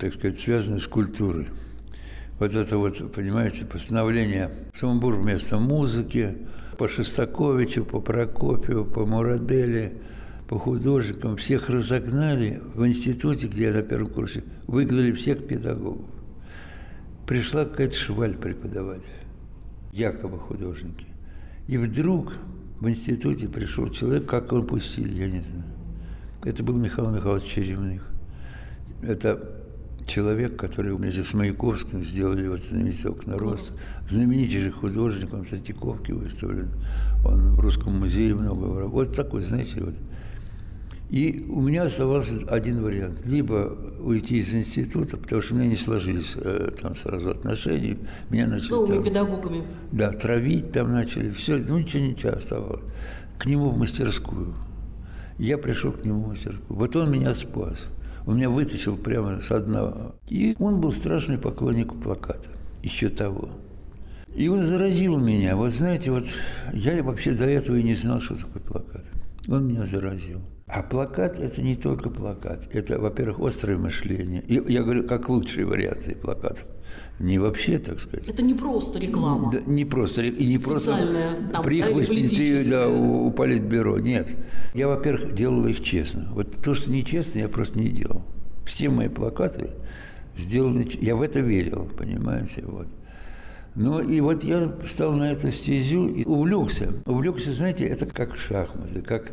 так 0.00 0.12
сказать, 0.12 0.40
связанное 0.40 0.80
с 0.80 0.88
культурой. 0.88 1.46
Вот 2.40 2.54
это 2.54 2.76
вот, 2.76 3.12
понимаете, 3.12 3.64
постановление 3.64 4.50
Сумбур 4.75 5.14
вместо 5.14 5.59
музыки, 5.59 6.38
по 6.76 6.88
Шостаковичу, 6.88 7.85
по 7.85 8.00
Прокопьеву, 8.00 8.85
по 8.85 9.06
Мурадели– 9.06 9.92
по 10.50 10.59
художникам, 10.59 11.37
всех 11.37 11.70
разогнали 11.70 12.61
в 12.75 12.85
институте, 12.85 13.47
где 13.47 13.66
я 13.66 13.73
на 13.73 13.82
первом 13.82 14.09
курсе, 14.09 14.42
выгнали 14.66 15.12
всех 15.12 15.47
педагогов. 15.47 16.11
Пришла 17.25 17.64
какая-то 17.64 17.97
шваль 17.97 18.37
преподавать, 18.37 19.04
якобы 19.92 20.40
художники. 20.40 21.06
И 21.68 21.78
вдруг 21.78 22.32
в 22.80 22.88
институте 22.88 23.49
пришел 23.49 23.90
человек, 23.90 24.26
как 24.26 24.52
он 24.52 24.66
пустили, 24.66 25.23
я 25.23 25.30
не 25.30 25.40
знаю. 25.42 25.70
Это 26.42 26.64
был 26.64 26.76
Михаил 26.78 27.11
Михайлович 27.11 27.44
Черемных. 27.44 28.02
Это 29.02 29.60
человек, 30.11 30.57
который 30.57 30.95
вместе 30.95 31.25
с 31.25 31.33
Маяковским 31.33 32.05
сделали 32.05 32.49
вот 32.49 32.61
знаменитый 32.61 33.11
окна 33.11 33.38
роста. 33.38 33.73
Знаменитейший 34.09 34.73
художник, 34.73 35.33
он 35.33 35.45
в 35.45 35.49
Третьяковке 35.49 36.12
выставлен, 36.12 36.71
он 37.25 37.55
в 37.55 37.61
Русском 37.61 37.99
музее 37.99 38.35
много 38.35 38.87
Вот 38.87 39.14
такой, 39.14 39.43
знаете, 39.43 39.83
вот. 39.83 39.97
И 41.11 41.45
у 41.49 41.61
меня 41.61 41.85
оставался 41.85 42.35
один 42.49 42.83
вариант. 42.85 43.26
Либо 43.26 43.76
уйти 44.00 44.38
из 44.38 44.55
института, 44.55 45.17
потому 45.17 45.43
что 45.43 45.55
у 45.55 45.59
меня 45.59 45.69
не 45.69 45.75
сложились 45.75 46.35
э, 46.37 46.71
там 46.81 46.95
сразу 46.95 47.31
отношения. 47.31 47.99
Меня 48.31 48.47
начали... 48.47 48.69
С 48.69 48.71
новыми 48.71 48.95
там, 48.95 49.05
педагогами. 49.05 49.64
Да, 49.90 50.12
травить 50.12 50.71
там 50.71 50.93
начали. 50.93 51.33
Все, 51.33 51.57
ну 51.57 51.79
ничего, 51.79 52.05
ничего 52.05 52.33
оставалось. 52.35 52.83
К 53.38 53.47
нему 53.47 53.71
в 53.71 53.79
мастерскую. 53.79 54.55
Я 55.37 55.59
пришел 55.59 55.90
к 55.90 56.05
нему 56.05 56.23
в 56.23 56.29
мастерскую. 56.29 56.64
Вот 56.69 56.95
он 56.95 57.11
меня 57.11 57.35
спас. 57.35 57.88
Он 58.30 58.37
меня 58.37 58.49
вытащил 58.49 58.96
прямо 58.96 59.40
с 59.40 59.50
одного. 59.50 60.14
И 60.28 60.54
он 60.60 60.80
был 60.80 60.92
страшный 60.92 61.37
поклонник 61.37 61.92
плаката. 62.00 62.49
Еще 62.80 63.08
того. 63.08 63.49
И 64.37 64.46
он 64.46 64.62
заразил 64.62 65.18
меня. 65.18 65.56
Вот 65.56 65.72
знаете, 65.72 66.12
вот 66.12 66.26
я 66.72 67.02
вообще 67.02 67.32
до 67.32 67.46
этого 67.46 67.75
и 67.75 67.82
не 67.82 67.96
знал, 67.96 68.20
что 68.20 68.37
такое 68.37 68.62
плакат. 68.62 69.04
Он 69.49 69.66
меня 69.66 69.84
заразил. 69.84 70.42
А 70.72 70.82
плакат– 70.82 71.38
это 71.40 71.62
не 71.62 71.74
только 71.74 72.10
плакат. 72.10 72.68
Это, 72.72 73.00
во-первых, 73.00 73.40
острое 73.40 73.76
мышление. 73.76 74.42
И 74.42 74.72
я 74.72 74.82
говорю, 74.82 75.04
как 75.04 75.28
лучшие 75.28 75.66
вариации 75.66 76.14
плакатов. 76.14 76.64
Не 77.18 77.38
вообще, 77.38 77.78
так 77.78 78.00
сказать. 78.00 78.28
Это 78.28 78.42
не 78.42 78.54
просто 78.54 78.98
реклама. 78.98 79.52
Да, 79.52 79.60
не 79.66 79.84
просто, 79.84 80.22
и 80.22 80.46
не 80.46 80.58
просто 80.58 80.96
прихвостники 81.62 82.68
да, 82.68 82.88
у, 82.88 83.26
у 83.26 83.30
политбюро. 83.32 83.98
Нет. 83.98 84.36
Я, 84.74 84.88
во-первых, 84.88 85.34
делал 85.34 85.66
их 85.66 85.82
честно. 85.82 86.28
Вот 86.32 86.62
то, 86.62 86.74
что 86.74 86.90
нечестно, 86.90 87.40
я 87.40 87.48
просто 87.48 87.78
не 87.78 87.88
делал. 87.88 88.22
Все 88.64 88.88
мои 88.88 89.08
плакаты 89.08 89.70
сделаны... 90.36 90.88
Я 91.00 91.16
в 91.16 91.22
это 91.22 91.40
верил, 91.40 91.88
понимаете, 91.96 92.62
вот. 92.64 92.86
Ну 93.74 94.00
и 94.00 94.20
вот 94.20 94.44
я 94.44 94.72
стал 94.86 95.12
на 95.12 95.32
эту 95.32 95.50
стезю 95.50 96.08
и 96.08 96.24
увлекся. 96.24 96.92
Увлекся, 97.06 97.52
знаете, 97.52 97.86
это 97.86 98.06
как 98.06 98.36
шахматы, 98.36 99.02
как 99.02 99.32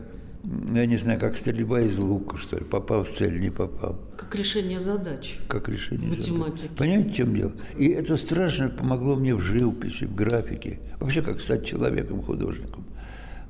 я 0.73 0.85
не 0.85 0.95
знаю, 0.95 1.19
как 1.19 1.35
стрельба 1.35 1.81
из 1.81 1.99
лука, 1.99 2.37
что 2.37 2.57
ли, 2.57 2.63
попал 2.63 3.03
в 3.03 3.09
цель, 3.09 3.39
не 3.39 3.49
попал. 3.49 3.99
Как 4.15 4.33
решение 4.35 4.79
задач. 4.79 5.39
Как 5.49 5.67
решение 5.67 6.09
Математики. 6.09 6.61
задач. 6.61 6.77
Понимаете, 6.77 7.09
в 7.09 7.13
чем 7.13 7.35
дело? 7.35 7.51
И 7.77 7.87
это 7.89 8.15
страшно 8.15 8.69
помогло 8.69 9.15
мне 9.15 9.35
в 9.35 9.41
живописи, 9.41 10.05
в 10.05 10.15
графике. 10.15 10.79
Вообще, 10.99 11.21
как 11.21 11.41
стать 11.41 11.65
человеком, 11.65 12.21
художником. 12.21 12.85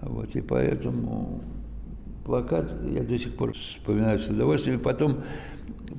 Вот, 0.01 0.35
и 0.35 0.41
поэтому 0.41 1.43
плакат 2.25 2.73
я 2.83 3.03
до 3.03 3.17
сих 3.17 3.35
пор 3.35 3.53
вспоминаю 3.53 4.17
с 4.17 4.27
удовольствием. 4.27 4.79
И 4.79 4.81
потом 4.81 5.23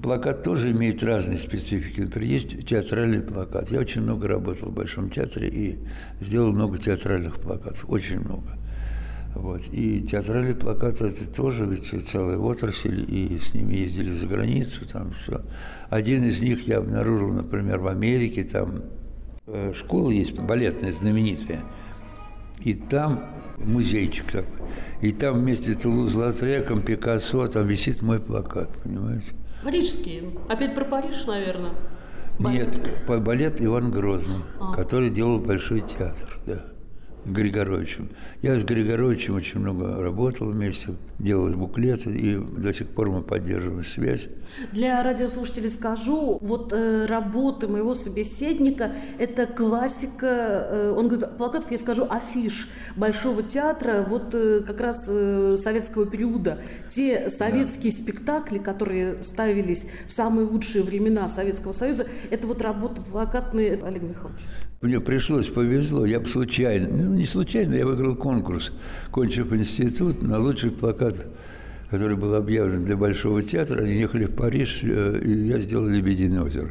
плакат 0.03 0.43
тоже 0.43 0.73
имеет 0.73 1.05
разные 1.05 1.39
специфики. 1.39 2.01
Например, 2.01 2.29
есть 2.29 2.67
театральный 2.67 3.21
плакат. 3.21 3.71
Я 3.71 3.79
очень 3.79 4.03
много 4.03 4.27
работал 4.27 4.71
в 4.71 4.75
Большом 4.75 5.11
театре 5.11 5.49
и 5.49 5.79
сделал 6.21 6.53
много 6.53 6.77
театральных 6.79 7.37
плакатов, 7.37 7.85
очень 7.89 8.19
много. 8.19 8.59
Вот. 9.35 9.63
И 9.73 10.01
театральные 10.01 10.55
плакаты 10.55 11.07
это 11.07 11.31
тоже 11.31 11.67
ведь 11.67 12.09
целая 12.09 12.39
отрасль, 12.39 13.05
и 13.09 13.39
с 13.39 13.55
ними 13.55 13.75
ездили 13.75 14.17
за 14.17 14.27
границу, 14.27 14.89
там 14.89 15.13
все. 15.13 15.43
Один 15.91 16.25
из 16.25 16.41
них 16.41 16.67
я 16.67 16.79
обнаружил, 16.79 17.33
например, 17.33 17.79
в 17.79 17.89
Америке, 17.89 18.45
там 18.45 18.83
э, 19.47 19.73
школа 19.75 20.11
есть 20.11 20.39
балетная, 20.39 20.93
знаменитая, 20.93 21.63
и 22.61 22.75
там 22.75 23.25
музейчик 23.59 24.31
такой, 24.31 24.67
и 25.01 25.13
там 25.13 25.41
вместе 25.41 25.75
с 25.75 25.77
Тулуз-Латреком, 25.77 26.83
Пикассо, 26.83 27.47
там 27.47 27.67
висит 27.67 28.03
мой 28.03 28.21
плакат, 28.21 28.71
понимаете? 28.83 29.35
Парижский. 29.63 30.23
Опять 30.49 30.75
про 30.75 30.85
Париж, 30.85 31.27
наверное. 31.27 31.73
Балет. 32.39 32.77
Нет, 32.77 33.23
балет 33.23 33.61
Иван 33.61 33.91
Грозный, 33.91 34.37
а. 34.61 34.73
который 34.73 35.11
делал 35.11 35.41
Большой 35.41 35.81
театр, 35.81 36.39
да. 36.47 36.65
Григоровичем. 37.25 38.11
Я 38.43 38.57
с 38.57 38.65
Григоровичем 38.65 39.37
очень 39.37 39.61
много 39.61 40.03
работал 40.03 40.51
вместе, 40.51 40.95
делал 41.19 41.49
буклеты, 41.51 42.11
и 42.11 42.37
до 42.37 42.73
сих 42.73 42.89
пор 42.89 43.11
мы 43.11 43.23
поддерживаем 43.23 43.85
связь. 43.85 44.29
Для 44.73 45.03
радиослушателей 45.03 45.71
скажу, 45.71 46.39
вот 46.41 46.73
э, 46.73 47.07
работы 47.07 47.69
моего 47.69 47.95
собеседника– 47.95 48.93
это 49.19 49.47
классика, 49.47 50.27
э, 50.27 50.95
он 50.97 51.09
говорит, 51.09 51.37
плакатов, 51.37 51.71
я 51.71 51.79
скажу, 51.79 52.07
афиш 52.09 52.69
Большого 52.97 53.43
театра, 53.43 54.05
вот 54.09 54.35
э, 54.35 54.61
как 54.61 54.81
раз 54.81 55.07
э, 55.09 55.57
советского 55.57 56.07
периода. 56.07 56.59
Те 56.89 57.31
советские 57.31 57.93
да. 57.93 57.99
спектакли, 57.99 58.59
которые 58.59 59.23
ставились 59.23 59.87
в 60.07 60.13
самые 60.13 60.47
лучшие 60.47 60.83
времена 60.83 61.29
Советского 61.29 61.73
Союза, 61.73 62.07
это 62.31 62.47
вот 62.47 62.63
работы 62.63 63.03
плакатные 63.03 63.81
Олег 63.83 64.03
Михайлович. 64.03 64.43
Мне 64.81 65.01
пришлось, 65.01 65.49
повезло, 65.49 66.07
я 66.07 66.21
бы 66.21 66.27
случайно, 66.27 66.89
ну 66.89 67.15
не 67.15 67.25
случайно, 67.25 67.75
я 67.75 67.85
выиграл 67.85 68.15
конкурс, 68.15 68.71
кончив 69.11 69.53
институт, 69.53 70.23
на 70.23 70.39
лучший 70.39 70.71
плакат, 70.71 71.17
который 71.91 72.17
был 72.17 72.33
объявлен 72.37 72.85
для 72.85 72.97
Большого 72.97 73.43
театра. 73.43 73.83
Они 73.83 73.95
ехали 73.95 74.27
в 74.27 74.37
Париж, 74.37 74.85
э, 74.85 75.21
и 75.25 75.31
я 75.49 75.59
сделал 75.59 75.89
«Лебединое 75.89 76.45
озеро». 76.45 76.71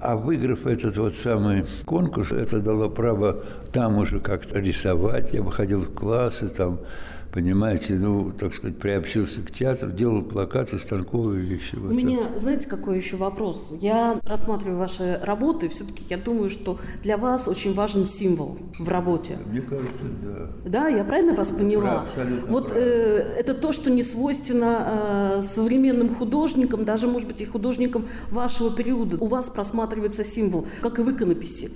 А 0.00 0.16
выиграв 0.16 0.66
этот 0.66 0.96
вот 0.96 1.16
самый 1.16 1.66
конкурс, 1.84 2.32
это 2.32 2.60
дало 2.60 2.88
право 2.88 3.44
там 3.72 3.98
уже 3.98 4.20
как-то 4.20 4.58
рисовать. 4.58 5.34
Я 5.34 5.42
выходил 5.42 5.80
в 5.80 5.92
классы, 5.92 6.48
там 6.48 6.80
понимаете, 7.32 7.94
ну, 7.94 8.32
так 8.32 8.54
сказать, 8.54 8.78
приобщился 8.78 9.42
к 9.42 9.50
театру, 9.50 9.90
делал 9.90 10.22
плакаты, 10.22 10.78
станковые 10.78 11.42
вещи. 11.42 11.76
У 11.76 11.92
меня, 11.92 12.36
знаете, 12.36 12.68
какой 12.68 12.98
еще 12.98 13.16
вопрос? 13.16 13.72
Я 13.80 14.20
рассматриваю 14.24 14.78
ваши 14.78 15.20
работы, 15.22 15.68
все-таки 15.68 16.04
я 16.08 16.16
думаю, 16.16 16.50
что 16.50 16.78
для 17.02 17.16
вас 17.16 17.48
очень 17.48 17.74
важен 17.74 18.06
символ 18.06 18.58
в 18.78 18.88
работе. 18.88 19.38
Мне 19.46 19.60
кажется, 19.60 20.04
да. 20.22 20.50
Да, 20.64 20.88
я 20.88 21.04
правильно 21.04 21.34
вас 21.34 21.48
поняла? 21.48 22.06
Да, 22.16 22.24
вот 22.48 22.72
э, 22.74 23.34
это 23.38 23.54
то, 23.54 23.72
что 23.72 23.90
не 23.90 24.02
свойственно 24.02 25.36
э, 25.36 25.40
современным 25.40 26.14
художникам, 26.14 26.84
даже, 26.84 27.06
может 27.06 27.28
быть, 27.28 27.40
и 27.40 27.44
художникам 27.44 28.08
вашего 28.30 28.70
периода. 28.70 29.16
У 29.18 29.26
вас 29.26 29.50
просматривается 29.50 30.24
символ, 30.24 30.66
как 30.80 30.98
и 30.98 31.02
в 31.02 31.10
иконописи. 31.12 31.70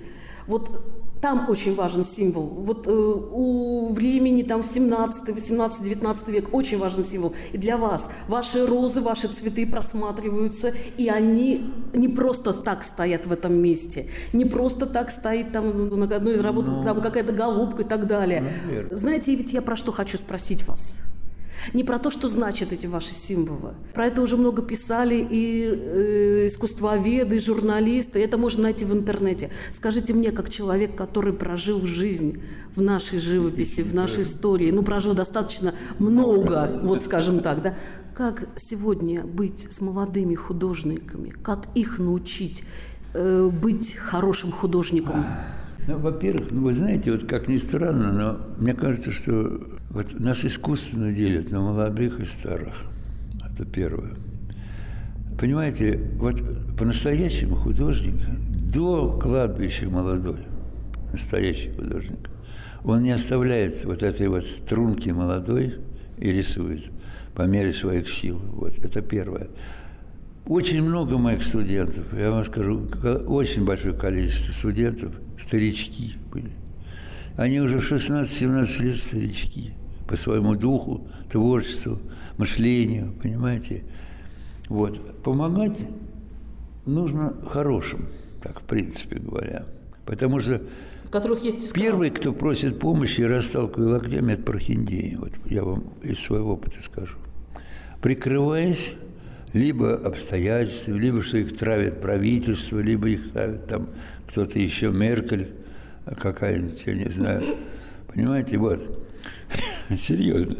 Вот 0.47 1.02
там 1.23 1.49
очень 1.49 1.73
важен 1.73 2.03
символ. 2.03 2.43
Вот 2.43 2.85
э, 2.85 2.91
у 2.91 3.93
времени 3.93 4.43
там 4.43 4.61
17, 4.61 5.29
18, 5.29 5.81
19 5.81 6.27
век 6.27 6.53
очень 6.53 6.77
важен 6.77 7.05
символ. 7.05 7.33
И 7.53 7.57
для 7.57 7.77
вас 7.77 8.09
ваши 8.27 8.65
розы, 8.65 8.99
ваши 8.99 9.29
цветы 9.29 9.65
просматриваются, 9.65 10.73
и 10.97 11.07
они 11.07 11.71
не 11.93 12.09
просто 12.09 12.51
так 12.51 12.83
стоят 12.83 13.25
в 13.25 13.31
этом 13.31 13.53
месте, 13.53 14.09
не 14.33 14.43
просто 14.43 14.85
так 14.85 15.09
стоит 15.09 15.53
там 15.53 15.97
на 15.97 16.13
одной 16.13 16.33
из 16.33 16.41
работ 16.41 16.65
Но... 16.65 16.79
Ну. 16.79 16.83
там 16.83 17.01
какая-то 17.01 17.31
голубка 17.31 17.83
и 17.83 17.85
так 17.85 18.05
далее. 18.05 18.43
Наверное. 18.65 18.93
Знаете, 18.93 19.33
ведь 19.33 19.53
я 19.53 19.61
про 19.61 19.77
что 19.77 19.93
хочу 19.93 20.17
спросить 20.17 20.67
вас? 20.67 20.97
Не 21.73 21.83
про 21.83 21.99
то, 21.99 22.11
что 22.11 22.27
значат 22.27 22.71
эти 22.73 22.87
ваши 22.87 23.13
символы. 23.15 23.73
Про 23.93 24.07
это 24.07 24.21
уже 24.21 24.37
много 24.37 24.61
писали 24.61 25.25
и 25.29 25.65
э, 25.65 26.47
искусствоведы, 26.47 27.37
и 27.37 27.39
журналисты. 27.39 28.19
Это 28.19 28.37
можно 28.37 28.63
найти 28.63 28.85
в 28.85 28.93
интернете. 28.93 29.51
Скажите 29.71 30.13
мне, 30.13 30.31
как 30.31 30.49
человек, 30.49 30.95
который 30.95 31.33
прожил 31.33 31.85
жизнь 31.85 32.41
в 32.75 32.81
нашей 32.81 33.19
живописи, 33.19 33.81
в 33.81 33.93
нашей 33.93 34.23
истории, 34.23 34.71
ну, 34.71 34.83
прожил 34.83 35.13
достаточно 35.13 35.73
много, 35.99 36.81
вот 36.83 37.03
скажем 37.03 37.39
так, 37.39 37.61
да, 37.61 37.75
как 38.15 38.47
сегодня 38.55 39.23
быть 39.23 39.71
с 39.71 39.81
молодыми 39.81 40.35
художниками, 40.35 41.29
как 41.29 41.67
их 41.75 41.99
научить 41.99 42.63
э, 43.13 43.49
быть 43.51 43.95
хорошим 43.95 44.51
художником? 44.51 45.25
Ну, 45.85 45.97
во-первых, 45.97 46.51
ну, 46.51 46.63
вы 46.63 46.73
знаете, 46.73 47.11
вот 47.11 47.25
как 47.25 47.47
ни 47.47 47.57
странно, 47.57 48.13
но 48.13 48.37
мне 48.57 48.73
кажется, 48.73 49.11
что 49.11 49.61
вот 49.89 50.17
нас 50.19 50.45
искусственно 50.45 51.11
делят 51.11 51.51
на 51.51 51.59
молодых 51.59 52.19
и 52.21 52.25
старых. 52.25 52.73
Это 53.51 53.65
первое. 53.65 54.11
Понимаете, 55.37 55.99
вот 56.15 56.41
по-настоящему 56.77 57.55
художник 57.55 58.15
до 58.73 59.19
кладбища 59.21 59.89
молодой, 59.89 60.39
настоящий 61.11 61.71
художник, 61.71 62.29
он 62.85 63.03
не 63.03 63.11
оставляет 63.11 63.83
вот 63.83 64.03
этой 64.03 64.27
вот 64.27 64.45
струнки 64.45 65.09
молодой 65.09 65.75
и 66.17 66.31
рисует 66.31 66.91
по 67.35 67.41
мере 67.43 67.73
своих 67.73 68.09
сил. 68.09 68.39
Вот 68.53 68.77
это 68.77 69.01
первое. 69.01 69.49
Очень 70.45 70.83
много 70.83 71.17
моих 71.17 71.43
студентов, 71.43 72.05
я 72.17 72.31
вам 72.31 72.43
скажу, 72.45 72.87
очень 73.27 73.65
большое 73.65 73.93
количество 73.93 74.51
студентов, 74.51 75.13
старички 75.39 76.15
были. 76.31 76.51
Они 77.37 77.59
уже 77.59 77.79
в 77.79 77.91
16-17 77.91 78.83
лет 78.83 78.97
старички. 78.97 79.73
по 80.07 80.17
своему 80.17 80.55
духу, 80.55 81.07
творчеству, 81.31 81.99
мышлению, 82.37 83.13
понимаете? 83.21 83.83
Вот. 84.67 85.23
Помогать 85.23 85.79
нужно 86.85 87.33
хорошим, 87.49 88.09
так, 88.41 88.61
в 88.61 88.63
принципе 88.63 89.19
говоря. 89.19 89.65
Потому 90.05 90.39
что 90.39 90.61
в 91.05 91.09
которых 91.09 91.43
есть 91.43 91.59
искра. 91.59 91.81
первый, 91.81 92.09
кто 92.09 92.33
просит 92.33 92.79
помощи 92.79 93.21
и 93.21 93.25
расталкивает 93.25 94.03
локтями, 94.03 94.33
это 94.33 94.43
прохиндеи. 94.43 95.15
Вот 95.15 95.31
я 95.45 95.63
вам 95.63 95.85
из 96.01 96.19
своего 96.19 96.53
опыта 96.53 96.81
скажу. 96.83 97.17
Прикрываясь 98.01 98.95
либо 99.53 99.95
обстоятельствами, 99.95 100.99
либо 100.99 101.21
что 101.21 101.37
их 101.37 101.55
травит 101.55 102.01
правительство, 102.01 102.79
либо 102.79 103.07
их 103.07 103.31
травит 103.31 103.67
там 103.67 103.87
кто-то 104.33 104.57
еще, 104.57 104.89
Меркель 104.89 105.51
какая-нибудь, 106.17 106.83
я 106.87 106.95
не 106.95 107.09
знаю. 107.09 107.43
Понимаете, 108.07 108.57
вот. 108.57 108.79
Серьезно. 109.95 110.57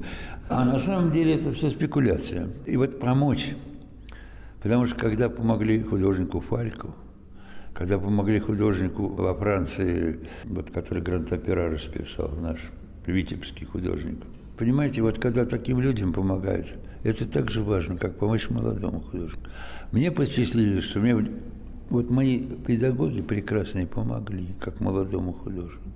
А 0.48 0.64
на 0.64 0.78
самом 0.78 1.12
деле 1.12 1.34
это 1.34 1.52
все 1.54 1.72
спекуляция. 1.72 2.50
И 2.68 2.78
вот 2.78 3.00
помочь. 3.00 3.56
Потому 4.62 4.86
что 4.86 4.96
когда 4.96 5.28
помогли 5.28 5.82
художнику 5.82 6.40
Фальку, 6.40 6.94
когда 7.74 7.98
помогли 7.98 8.40
художнику 8.40 9.08
во 9.08 9.34
Франции, 9.34 10.20
вот, 10.44 10.70
который 10.70 11.02
Гранд-Опера 11.02 11.72
расписал, 11.72 12.30
наш 12.40 12.60
витебский 13.08 13.66
художник. 13.66 14.20
Понимаете, 14.56 15.02
вот 15.02 15.18
когда 15.18 15.46
таким 15.46 15.80
людям 15.82 16.14
помогают, 16.14 16.76
это 17.04 17.28
так 17.28 17.50
же 17.50 17.64
важно, 17.64 17.98
как 17.98 18.20
помочь 18.20 18.52
молодому 18.52 19.02
художнику. 19.02 19.50
Мне 19.92 20.12
посчастливилось, 20.12 20.84
что 20.84 21.00
мне 21.00 21.16
вот 21.94 22.10
мои 22.10 22.40
педагоги 22.40 23.22
прекрасные 23.22 23.86
помогли, 23.86 24.48
как 24.60 24.80
молодому 24.80 25.32
художнику. 25.32 25.90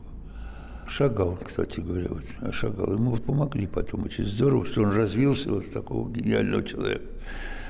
Шагал, 0.88 1.38
кстати 1.44 1.82
говоря, 1.82 2.10
вот, 2.10 2.54
Шагал. 2.54 2.94
Ему 2.94 3.18
помогли 3.18 3.68
потом 3.68 4.06
очень 4.06 4.26
здорово, 4.26 4.66
что 4.66 4.84
он 4.84 4.92
развился 4.92 5.50
вот 5.52 5.72
такого 5.72 6.10
гениального 6.10 6.64
человека. 6.64 7.04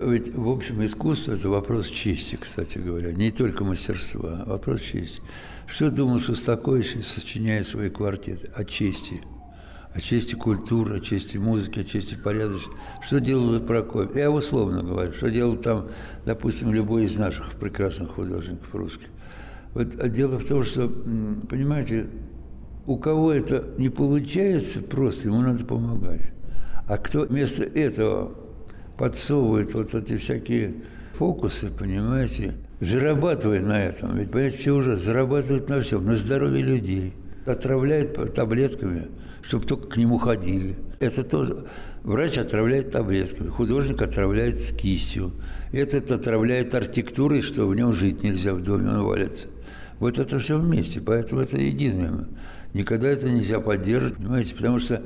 Ведь, 0.01 0.35
в 0.35 0.49
общем, 0.49 0.83
искусство– 0.83 1.31
это 1.33 1.49
вопрос 1.49 1.87
чести, 1.87 2.35
кстати 2.35 2.77
говоря, 2.77 3.13
не 3.13 3.31
только 3.31 3.63
мастерства, 3.63 4.43
а 4.45 4.49
вопрос 4.49 4.81
чести. 4.81 5.21
Что 5.65 5.89
думал 5.89 6.19
Шостакович, 6.19 7.03
сочиняя 7.03 7.63
свои 7.63 7.89
квартеты? 7.89 8.51
О 8.53 8.63
чести– 8.65 9.21
о 9.97 9.99
чести 9.99 10.35
культуры, 10.35 10.97
о 10.97 10.99
чести 10.99 11.37
музыки, 11.37 11.79
о 11.79 11.83
чести 11.83 12.13
порядочности. 12.13 12.71
Что 13.01 13.19
делал 13.19 13.59
Прокофьев? 13.59 14.15
Я 14.15 14.29
условно 14.29 14.83
говорю, 14.83 15.11
что 15.11 15.31
делал 15.31 15.57
там, 15.57 15.87
допустим, 16.23 16.71
любой 16.71 17.05
из 17.05 17.17
наших 17.17 17.53
прекрасных 17.53 18.11
художников 18.11 18.73
русских. 18.75 19.07
Вот 19.73 19.99
а 19.99 20.07
дело 20.07 20.37
в 20.37 20.47
том, 20.47 20.63
что, 20.63 20.87
понимаете, 20.87 22.05
у 22.85 22.97
кого 22.97 23.31
это 23.33 23.69
не 23.79 23.89
получается 23.89 24.81
просто, 24.81 25.29
ему 25.29 25.41
надо 25.41 25.65
помогать. 25.65 26.31
А 26.87 26.97
кто 26.97 27.21
вместо 27.21 27.63
этого 27.63 28.35
подсовывает 28.99 29.73
вот 29.73 29.95
эти 29.95 30.15
всякие 30.17 30.75
фокусы, 31.15 31.69
понимаете, 31.69 32.53
зарабатывает 32.79 33.65
на 33.65 33.83
этом. 33.83 34.15
Ведь, 34.15 34.29
понимаете, 34.29 34.59
все 34.59 34.75
уже 34.75 34.95
зарабатывает 34.95 35.69
на 35.69 35.81
всем, 35.81 36.05
на 36.05 36.15
здоровье 36.15 36.63
людей. 36.63 37.15
Отравляет 37.47 38.33
таблетками– 38.33 39.07
чтобы 39.47 39.65
только 39.65 39.87
к 39.87 39.97
нему 39.97 40.17
ходили. 40.17 40.75
Это 40.99 41.23
тоже 41.23 41.65
врач 42.03 42.37
отравляет 42.37 42.91
таблетками, 42.91 43.49
художник 43.49 44.01
отравляет 44.01 44.61
с 44.61 44.71
кистью. 44.71 45.31
Этот 45.71 46.11
отравляет 46.11 46.75
архитектурой, 46.75 47.41
что 47.41 47.65
в 47.67 47.75
нем 47.75 47.93
жить 47.93 48.23
нельзя, 48.23 48.53
в 48.53 48.61
доме 48.61 48.89
он 48.89 49.03
валится. 49.03 49.47
Вот 49.99 50.19
это 50.19 50.37
все 50.39 50.59
вместе, 50.59 50.99
поэтому 50.99 51.41
это 51.41 51.57
единое. 51.57 52.27
Никогда 52.73 53.07
это 53.07 53.29
нельзя 53.29 53.59
поддерживать, 53.59 54.17
понимаете, 54.17 54.53
потому 54.53 54.79
что 54.79 55.01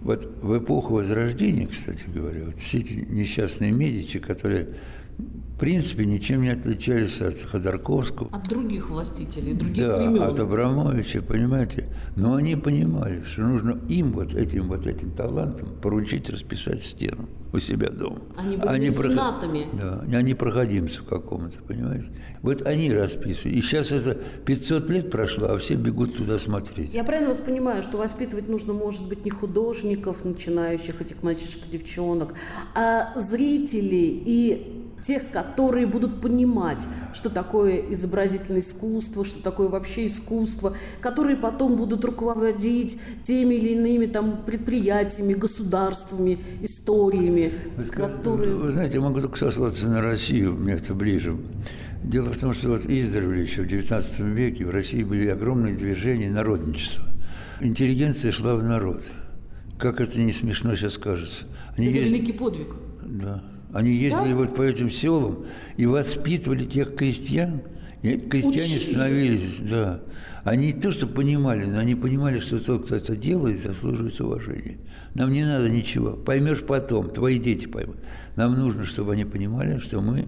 вот 0.00 0.28
в 0.40 0.58
эпоху 0.58 0.94
Возрождения, 0.94 1.66
кстати 1.66 2.06
говоря, 2.12 2.46
вот 2.46 2.56
все 2.56 2.78
эти 2.78 2.94
несчастные 2.94 3.72
медичи, 3.72 4.18
которые 4.18 4.70
в 5.18 5.58
принципе, 5.58 6.04
ничем 6.06 6.42
не 6.42 6.48
отличались 6.48 7.20
от 7.20 7.40
Ходорковского. 7.40 8.28
От 8.32 8.48
других 8.48 8.90
властителей, 8.90 9.54
других 9.54 9.86
да, 9.86 9.96
времен. 9.96 10.22
от 10.22 10.40
Абрамовича, 10.40 11.22
понимаете. 11.22 11.88
Но 12.16 12.34
они 12.34 12.56
понимали, 12.56 13.22
что 13.22 13.42
нужно 13.42 13.78
им 13.88 14.12
вот 14.12 14.34
этим 14.34 14.68
вот 14.68 14.86
этим 14.86 15.12
талантом 15.12 15.68
поручить 15.80 16.28
расписать 16.30 16.82
стену 16.82 17.28
у 17.52 17.58
себя 17.58 17.90
дома. 17.90 18.22
Они 18.36 18.56
были 18.56 18.68
они 18.68 18.88
меценатами. 18.88 19.62
Проход... 19.70 20.08
Да, 20.08 20.18
они 20.18 20.34
проходимцу 20.34 21.04
какому-то, 21.04 21.60
понимаете. 21.62 22.08
Вот 22.40 22.62
они 22.62 22.92
расписывают. 22.92 23.56
И 23.56 23.62
сейчас 23.62 23.92
это 23.92 24.14
500 24.14 24.90
лет 24.90 25.10
прошло, 25.10 25.48
а 25.48 25.58
все 25.58 25.74
бегут 25.74 26.16
туда 26.16 26.38
смотреть. 26.38 26.92
Я 26.92 27.04
правильно 27.04 27.28
вас 27.28 27.40
понимаю, 27.40 27.82
что 27.82 27.98
воспитывать 27.98 28.48
нужно, 28.48 28.72
может 28.72 29.06
быть, 29.06 29.24
не 29.24 29.30
художников, 29.30 30.24
начинающих, 30.24 31.00
этих 31.00 31.22
мальчишек, 31.22 31.68
девчонок, 31.70 32.34
а 32.74 33.16
зрителей 33.16 34.22
и 34.24 34.81
тех, 35.02 35.30
которые 35.30 35.86
будут 35.86 36.20
понимать, 36.20 36.86
что 37.12 37.28
такое 37.28 37.78
изобразительное 37.90 38.60
искусство, 38.60 39.24
что 39.24 39.42
такое 39.42 39.68
вообще 39.68 40.06
искусство, 40.06 40.76
которые 41.00 41.36
потом 41.36 41.76
будут 41.76 42.04
руководить 42.04 42.98
теми 43.22 43.56
или 43.56 43.70
иными 43.70 44.06
там 44.06 44.44
предприятиями, 44.44 45.34
государствами, 45.34 46.38
историями, 46.62 47.52
вы, 47.76 47.82
которые... 47.84 48.54
Вы 48.54 48.70
знаете, 48.70 48.94
я 48.94 49.00
могу 49.00 49.20
только 49.20 49.36
сослаться 49.36 49.88
на 49.88 50.00
Россию, 50.00 50.54
мне 50.54 50.74
это 50.74 50.94
ближе. 50.94 51.36
Дело 52.02 52.30
в 52.30 52.38
том, 52.38 52.54
что 52.54 52.68
вот 52.68 52.84
издревле 52.86 53.42
еще 53.42 53.62
в 53.62 53.66
XIX 53.66 54.32
веке 54.32 54.64
в 54.64 54.70
России 54.70 55.04
были 55.04 55.28
огромные 55.28 55.74
движения 55.74 56.30
народничества. 56.30 57.04
Интеллигенция 57.60 58.32
шла 58.32 58.56
в 58.56 58.62
народ. 58.64 59.04
Как 59.78 60.00
это 60.00 60.18
не 60.18 60.32
смешно 60.32 60.74
сейчас 60.74 60.98
кажется. 60.98 61.46
Они 61.76 61.88
это 61.88 61.98
есть... 61.98 62.10
великий 62.10 62.32
подвиг. 62.32 62.68
Да. 63.02 63.42
Они 63.72 63.92
ездили 63.92 64.30
да? 64.30 64.36
вот 64.36 64.54
по 64.54 64.62
этим 64.62 64.90
селам 64.90 65.44
и 65.76 65.86
воспитывали 65.86 66.64
тех 66.64 66.94
крестьян. 66.94 67.62
И 68.02 68.18
крестьяне 68.18 68.76
Учили. 68.76 68.90
становились, 68.90 69.58
да. 69.60 70.00
Они 70.42 70.72
не 70.72 70.72
то, 70.72 70.90
что 70.90 71.06
понимали, 71.06 71.66
но 71.66 71.78
они 71.78 71.94
понимали, 71.94 72.40
что 72.40 72.58
тот, 72.58 72.86
кто 72.86 72.96
это 72.96 73.16
делает, 73.16 73.62
заслуживает 73.62 74.20
уважения. 74.20 74.78
Нам 75.14 75.32
не 75.32 75.44
надо 75.44 75.68
ничего. 75.68 76.12
Поймешь 76.12 76.62
потом, 76.62 77.10
твои 77.10 77.38
дети 77.38 77.66
поймут. 77.66 77.98
Нам 78.34 78.54
нужно, 78.54 78.84
чтобы 78.84 79.12
они 79.12 79.24
понимали, 79.24 79.78
что 79.78 80.00
мы 80.00 80.26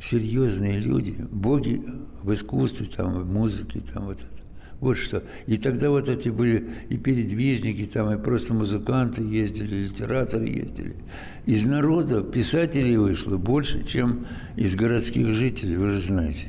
серьезные 0.00 0.78
люди, 0.78 1.16
боги 1.30 1.82
в 2.22 2.32
искусстве, 2.32 2.86
там, 2.86 3.20
в 3.20 3.26
музыке, 3.26 3.80
там 3.80 4.06
вот 4.06 4.18
это. 4.18 4.49
Вот 4.80 4.96
что. 4.96 5.22
И 5.46 5.58
тогда 5.58 5.90
вот 5.90 6.08
эти 6.08 6.30
были 6.30 6.70
и 6.88 6.96
передвижники, 6.96 7.84
там, 7.84 8.10
и 8.12 8.22
просто 8.22 8.54
музыканты 8.54 9.22
ездили, 9.22 9.84
литераторы 9.84 10.46
ездили. 10.46 10.96
Из 11.44 11.66
народа 11.66 12.22
писателей 12.22 12.96
вышло 12.96 13.36
больше, 13.36 13.84
чем 13.86 14.26
из 14.56 14.74
городских 14.74 15.28
жителей, 15.28 15.76
вы 15.76 15.90
же 15.90 16.00
знаете. 16.00 16.48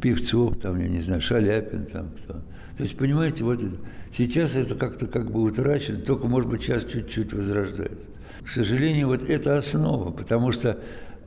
Певцов, 0.00 0.58
там, 0.58 0.80
я 0.80 0.88
не 0.88 1.02
знаю, 1.02 1.20
Шаляпин, 1.20 1.84
там 1.84 2.08
кто. 2.16 2.32
То 2.32 2.82
есть, 2.82 2.96
понимаете, 2.96 3.44
вот 3.44 3.62
это, 3.62 3.76
сейчас 4.10 4.56
это 4.56 4.74
как-то 4.74 5.06
как 5.06 5.30
бы 5.30 5.42
утрачено, 5.42 5.98
только, 5.98 6.26
может 6.26 6.48
быть, 6.48 6.62
сейчас 6.62 6.84
чуть-чуть 6.84 7.34
возрождается. 7.34 8.06
К 8.42 8.48
сожалению, 8.48 9.08
вот 9.08 9.22
это 9.28 9.58
основа, 9.58 10.10
потому 10.10 10.50
что 10.50 10.80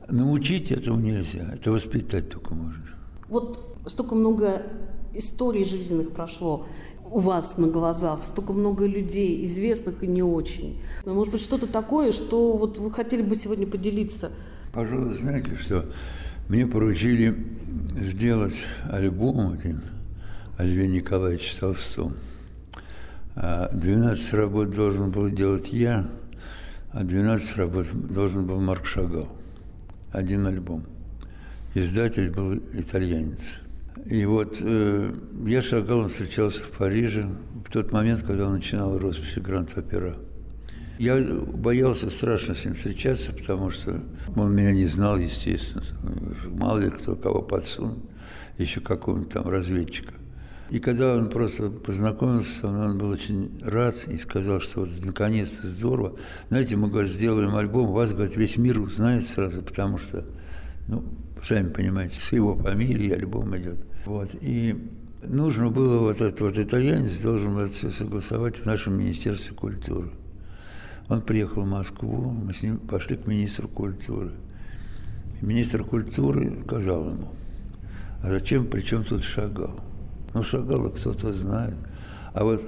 научить 0.08 0.72
этому 0.72 0.98
нельзя, 0.98 1.48
это 1.54 1.70
воспитать 1.70 2.28
только 2.28 2.54
можно. 2.54 2.84
Вот 3.28 3.78
столько 3.86 4.16
много 4.16 4.62
историй 5.14 5.64
жизненных 5.64 6.12
прошло 6.12 6.66
у 7.10 7.20
вас 7.20 7.56
на 7.56 7.68
глазах, 7.68 8.26
столько 8.26 8.52
много 8.52 8.86
людей, 8.86 9.44
известных 9.44 10.02
и 10.02 10.06
не 10.06 10.22
очень. 10.22 10.80
Но, 11.04 11.14
может 11.14 11.32
быть, 11.32 11.42
что-то 11.42 11.66
такое, 11.66 12.12
что 12.12 12.56
вот 12.56 12.78
вы 12.78 12.90
хотели 12.90 13.22
бы 13.22 13.34
сегодня 13.34 13.66
поделиться? 13.66 14.30
Пожалуй, 14.72 15.14
знаете, 15.14 15.56
что 15.56 15.86
мне 16.48 16.66
поручили 16.66 17.46
сделать 17.96 18.64
альбом 18.90 19.52
один 19.52 19.82
о 20.56 20.64
Льве 20.64 20.88
Николаевиче 20.88 21.58
Толстом. 21.58 22.14
12 23.34 24.32
а 24.32 24.36
работ 24.36 24.70
должен 24.70 25.10
был 25.10 25.30
делать 25.30 25.72
я, 25.72 26.10
а 26.92 27.04
12 27.04 27.56
работ 27.56 27.86
должен 27.92 28.46
был 28.46 28.60
Марк 28.60 28.84
Шагал. 28.84 29.28
Один 30.10 30.46
альбом. 30.46 30.84
Издатель 31.74 32.30
был 32.30 32.54
итальянец. 32.74 33.60
И 34.06 34.24
вот 34.24 34.58
э, 34.60 35.12
я 35.46 35.62
с 35.62 35.66
Шагалом 35.66 36.08
встречался 36.08 36.62
в 36.62 36.70
Париже 36.70 37.28
в 37.66 37.70
тот 37.70 37.92
момент, 37.92 38.22
когда 38.22 38.46
он 38.46 38.54
начинал 38.54 38.98
роспись 38.98 39.36
Гранд-Опера. 39.36 40.16
Я 40.98 41.16
боялся 41.16 42.10
страшно 42.10 42.54
с 42.54 42.64
ним 42.64 42.74
встречаться, 42.74 43.32
потому 43.32 43.70
что 43.70 44.02
он 44.34 44.54
меня 44.54 44.72
не 44.72 44.86
знал, 44.86 45.16
естественно. 45.16 45.84
Мало 46.46 46.78
ли 46.78 46.90
кто 46.90 47.14
кого 47.14 47.42
подсунул, 47.42 47.98
еще 48.56 48.80
какого-нибудь 48.80 49.32
там 49.32 49.48
разведчика. 49.48 50.14
И 50.70 50.80
когда 50.80 51.14
он 51.14 51.30
просто 51.30 51.70
познакомился 51.70 52.60
со 52.60 52.68
мной, 52.68 52.90
он 52.90 52.98
был 52.98 53.10
очень 53.10 53.58
рад 53.62 53.94
и 54.06 54.18
сказал, 54.18 54.60
что 54.60 54.80
вот 54.80 54.90
наконец-то 55.02 55.66
здорово. 55.66 56.16
Знаете, 56.48 56.76
мы, 56.76 56.88
говорит, 56.88 57.10
сделаем 57.10 57.56
альбом, 57.56 57.92
вас, 57.92 58.12
говорит, 58.12 58.36
весь 58.36 58.58
мир 58.58 58.78
узнает 58.80 59.26
сразу, 59.26 59.62
потому 59.62 59.96
что, 59.96 60.26
ну, 60.88 61.04
сами 61.42 61.68
понимаете, 61.68 62.20
с 62.20 62.32
его 62.32 62.56
фамилией 62.56 63.12
альбом 63.12 63.56
идет. 63.56 63.84
Вот. 64.04 64.30
И 64.40 64.90
нужно 65.22 65.70
было 65.70 65.98
вот 65.98 66.20
этот 66.20 66.40
вот 66.40 66.58
итальянец 66.58 67.20
должен 67.20 67.56
это 67.58 67.72
все 67.72 67.90
согласовать 67.90 68.56
в 68.56 68.66
нашем 68.66 68.98
Министерстве 68.98 69.54
культуры. 69.54 70.10
Он 71.08 71.22
приехал 71.22 71.62
в 71.62 71.68
Москву, 71.68 72.30
мы 72.30 72.52
с 72.52 72.62
ним 72.62 72.78
пошли 72.78 73.16
к 73.16 73.26
министру 73.26 73.68
культуры. 73.68 74.32
Министр 75.40 75.84
культуры 75.84 76.52
сказал 76.66 77.10
ему, 77.10 77.28
а 78.22 78.30
зачем, 78.30 78.66
при 78.66 78.80
чем 78.82 79.04
тут 79.04 79.22
Шагал? 79.22 79.80
Ну, 80.34 80.42
Шагала 80.42 80.90
кто-то 80.90 81.32
знает. 81.32 81.76
А 82.34 82.44
вот 82.44 82.60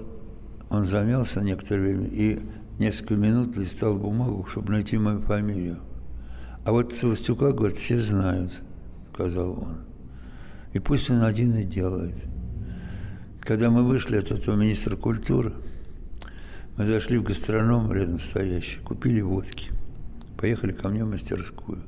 он 0.70 0.84
замялся 0.84 1.40
некоторое 1.40 1.96
время 1.96 2.06
и 2.06 2.40
несколько 2.78 3.14
минут 3.14 3.56
листал 3.56 3.96
бумагу, 3.96 4.46
чтобы 4.48 4.72
найти 4.72 4.96
мою 4.98 5.20
фамилию. 5.20 5.78
А 6.64 6.72
вот 6.72 6.92
Савостюка, 6.92 7.52
говорит, 7.52 7.78
все 7.78 8.00
знают, 8.00 8.52
сказал 9.12 9.52
он. 9.52 9.78
И 10.72 10.78
пусть 10.78 11.10
он 11.10 11.22
один 11.22 11.54
и 11.56 11.64
делает. 11.64 12.16
Когда 13.40 13.70
мы 13.70 13.82
вышли 13.82 14.16
от 14.16 14.30
этого 14.30 14.54
министра 14.54 14.96
культуры, 14.96 15.54
мы 16.76 16.86
зашли 16.86 17.18
в 17.18 17.22
гастроном 17.22 17.92
рядом 17.92 18.20
стоящий, 18.20 18.78
купили 18.80 19.20
водки, 19.20 19.70
поехали 20.36 20.72
ко 20.72 20.88
мне 20.88 21.04
в 21.04 21.10
мастерскую. 21.10 21.82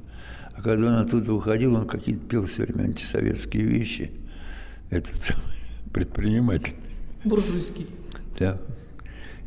А 0.55 0.63
когда 0.63 0.89
он 0.89 0.95
оттуда 0.95 1.33
уходил, 1.33 1.75
он 1.75 1.87
какие-то 1.87 2.27
пел 2.27 2.47
все 2.47 2.65
время 2.65 2.85
антисоветские 2.85 3.65
вещи. 3.65 4.11
Этот 4.91 5.15
самый 5.17 5.57
предприниматель. 5.93 6.75
Буржуйский. 7.25 7.89
Да. 8.39 8.61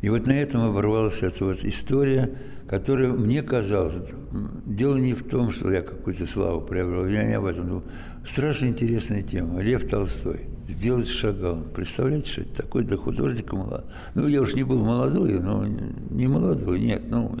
И 0.02 0.08
вот 0.08 0.26
на 0.26 0.32
этом 0.32 0.62
оборвалась 0.62 1.22
эта 1.22 1.44
вот 1.44 1.64
история, 1.64 2.30
которая 2.68 3.12
мне 3.12 3.42
казалась, 3.42 4.12
дело 4.66 4.96
не 4.96 5.14
в 5.14 5.28
том, 5.28 5.50
что 5.50 5.70
я 5.72 5.82
какую-то 5.82 6.26
славу 6.26 6.60
приобрел, 6.60 7.06
я 7.06 7.24
не 7.24 7.34
об 7.34 7.46
этом 7.46 7.66
думал. 7.66 7.82
Страшно 8.24 8.66
интересная 8.66 9.22
тема. 9.22 9.60
Лев 9.60 9.88
Толстой. 9.88 10.48
Сделать 10.68 11.06
шагал. 11.06 11.62
Представляете, 11.74 12.30
что 12.30 12.40
это 12.42 12.62
такое 12.62 12.82
для 12.82 12.96
художника 12.96 13.54
молодой? 13.54 13.84
Ну, 14.14 14.26
я 14.26 14.42
уж 14.42 14.54
не 14.54 14.64
был 14.64 14.84
молодой, 14.84 15.38
но 15.38 15.64
не 15.64 16.26
молодой, 16.26 16.80
нет, 16.80 17.04
ну, 17.08 17.36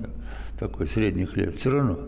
такой 0.58 0.86
средних 0.86 1.36
лет. 1.36 1.54
Все 1.54 1.70
равно. 1.70 1.98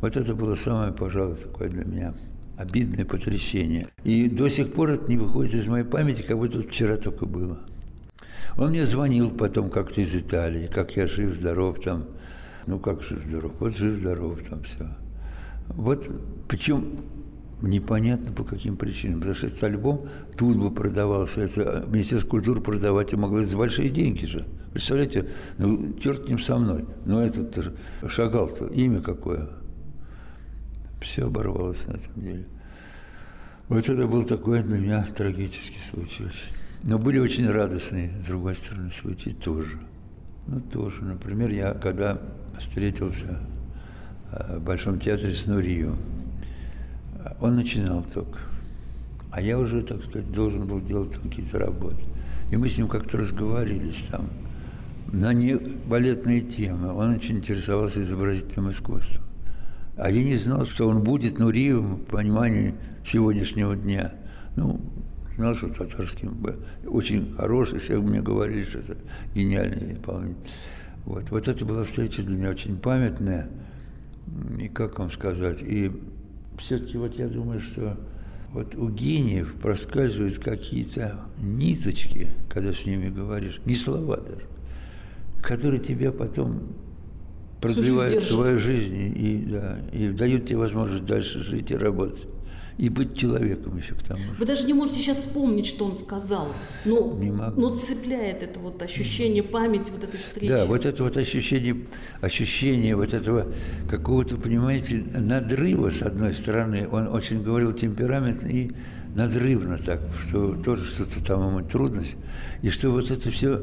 Вот 0.00 0.16
это 0.16 0.34
было 0.34 0.54
самое, 0.54 0.92
пожалуй, 0.92 1.36
такое 1.36 1.68
для 1.68 1.84
меня 1.84 2.14
обидное 2.56 3.04
потрясение. 3.04 3.88
И 4.04 4.28
до 4.28 4.48
сих 4.48 4.72
пор 4.72 4.90
это 4.90 5.10
не 5.10 5.18
выходит 5.18 5.54
из 5.54 5.66
моей 5.66 5.84
памяти, 5.84 6.22
как 6.22 6.38
будто 6.38 6.62
вчера 6.62 6.96
только 6.96 7.26
было. 7.26 7.58
Он 8.56 8.70
мне 8.70 8.86
звонил 8.86 9.30
потом 9.30 9.70
как-то 9.70 10.00
из 10.00 10.14
Италии, 10.14 10.68
как 10.68 10.96
я 10.96 11.06
жив-здоров 11.06 11.80
там. 11.80 12.06
Ну, 12.66 12.78
как 12.78 13.02
жив-здоров? 13.02 13.52
Вот 13.58 13.76
жив-здоров 13.76 14.40
там 14.48 14.62
все. 14.62 14.88
Вот, 15.68 16.08
причем 16.48 17.00
непонятно 17.62 18.32
по 18.32 18.44
каким 18.44 18.76
причинам. 18.76 19.20
Потому 19.20 19.34
что 19.34 19.46
этот 19.46 19.62
альбом 19.64 20.08
тут 20.36 20.56
бы 20.56 20.70
продавался, 20.70 21.40
это 21.42 21.84
Министерство 21.88 22.28
культуры 22.28 22.60
продавать 22.60 23.12
и 23.12 23.16
могло 23.16 23.42
за 23.42 23.56
большие 23.56 23.90
деньги 23.90 24.24
же. 24.24 24.46
Представляете, 24.72 25.28
ну, 25.58 25.94
черт 25.94 26.28
ним 26.28 26.38
со 26.38 26.56
мной. 26.56 26.84
Но 27.04 27.22
этот 27.22 27.74
шагал-то, 28.08 28.66
имя 28.66 29.00
какое. 29.00 29.48
Все 31.00 31.26
оборвалось 31.26 31.86
на 31.86 31.92
этом 31.92 32.22
деле. 32.22 32.46
Вот 33.68 33.88
это 33.88 34.06
был 34.06 34.24
такой 34.24 34.62
для 34.62 34.78
меня 34.78 35.06
трагический 35.14 35.80
случай. 35.80 36.26
Но 36.86 36.98
были 36.98 37.18
очень 37.18 37.48
радостные, 37.48 38.12
с 38.22 38.26
другой 38.26 38.54
стороны, 38.54 38.90
случаи 38.90 39.30
тоже. 39.30 39.78
Ну, 40.46 40.60
тоже. 40.60 41.02
Например, 41.02 41.48
я 41.48 41.72
когда 41.72 42.20
встретился 42.58 43.40
э, 44.30 44.58
в 44.58 44.62
Большом 44.62 45.00
театре 45.00 45.34
с 45.34 45.46
Нурио, 45.46 45.94
он 47.40 47.56
начинал 47.56 48.02
только. 48.02 48.38
А 49.30 49.40
я 49.40 49.58
уже, 49.58 49.82
так 49.82 50.04
сказать, 50.04 50.30
должен 50.30 50.68
был 50.68 50.82
делать 50.82 51.12
там 51.12 51.30
какие-то 51.30 51.58
работы. 51.58 52.02
И 52.50 52.56
мы 52.56 52.68
с 52.68 52.76
ним 52.76 52.88
как-то 52.88 53.16
разговаривались 53.16 54.08
там 54.10 54.28
на 55.10 55.32
не 55.32 55.56
балетные 55.86 56.42
темы. 56.42 56.92
Он 56.92 57.14
очень 57.14 57.38
интересовался 57.38 58.02
изобразительным 58.02 58.70
искусством. 58.70 59.24
А 59.96 60.10
я 60.10 60.22
не 60.22 60.36
знал, 60.36 60.66
что 60.66 60.86
он 60.86 61.02
будет 61.02 61.38
Нуриевым 61.38 61.96
в 61.96 62.04
понимании 62.04 62.74
сегодняшнего 63.04 63.74
дня. 63.74 64.12
Ну, 64.56 64.80
знал, 65.36 65.54
что 65.56 65.68
татарский 65.68 66.28
был 66.28 66.54
очень 66.86 67.32
хороший, 67.34 67.78
все 67.78 68.00
мне 68.00 68.20
говорили, 68.20 68.64
что 68.64 68.78
это 68.78 68.96
гениальный 69.34 69.94
исполнитель. 69.94 70.36
Вот. 71.04 71.30
вот 71.30 71.48
это 71.48 71.64
была 71.64 71.84
встреча 71.84 72.22
для 72.22 72.36
меня 72.36 72.50
очень 72.50 72.76
памятная. 72.78 73.48
И 74.58 74.68
как 74.68 74.98
вам 74.98 75.10
сказать, 75.10 75.62
и 75.62 75.92
все-таки 76.58 76.96
вот 76.96 77.14
я 77.18 77.28
думаю, 77.28 77.60
что 77.60 77.98
вот 78.52 78.74
у 78.74 78.88
гениев 78.88 79.54
проскальзывают 79.60 80.38
какие-то 80.38 81.20
ниточки, 81.40 82.30
когда 82.48 82.72
с 82.72 82.86
ними 82.86 83.10
говоришь, 83.10 83.60
не 83.64 83.74
слова 83.74 84.16
даже, 84.16 84.46
которые 85.42 85.80
тебя 85.80 86.10
потом 86.10 86.62
продлевают 87.60 88.28
твою 88.28 88.58
жизнь 88.58 89.12
и, 89.16 89.46
да, 89.50 89.78
и 89.92 90.08
дают 90.08 90.46
тебе 90.46 90.58
возможность 90.58 91.04
дальше 91.04 91.40
жить 91.40 91.70
и 91.70 91.76
работать 91.76 92.26
и 92.76 92.88
быть 92.88 93.16
человеком 93.16 93.76
еще 93.76 93.94
к 93.94 94.02
тому 94.02 94.20
же. 94.20 94.34
Вы 94.38 94.46
даже 94.46 94.66
не 94.66 94.72
можете 94.72 95.00
сейчас 95.00 95.18
вспомнить, 95.18 95.66
что 95.66 95.84
он 95.84 95.96
сказал. 95.96 96.48
Но, 96.84 97.12
не 97.14 97.30
могу. 97.30 97.60
но 97.60 97.70
цепляет 97.70 98.42
это 98.42 98.58
вот 98.58 98.82
ощущение 98.82 99.42
памяти 99.42 99.90
вот 99.92 100.04
этой 100.04 100.18
встречи. 100.18 100.48
Да, 100.48 100.64
вот 100.64 100.84
это 100.84 101.02
вот 101.02 101.16
ощущение, 101.16 101.76
ощущение 102.20 102.96
вот 102.96 103.14
этого 103.14 103.46
какого-то, 103.88 104.36
понимаете, 104.36 105.04
надрыва, 105.12 105.90
с 105.90 106.02
одной 106.02 106.34
стороны. 106.34 106.88
Он 106.90 107.08
очень 107.08 107.42
говорил 107.42 107.72
темпераментно 107.72 108.48
и 108.48 108.72
надрывно 109.14 109.78
так, 109.78 110.00
что 110.26 110.54
тоже 110.54 110.84
что-то 110.84 111.24
там 111.24 111.46
ему 111.46 111.66
трудность. 111.66 112.16
И 112.62 112.70
что 112.70 112.90
вот 112.90 113.10
это 113.10 113.30
все 113.30 113.62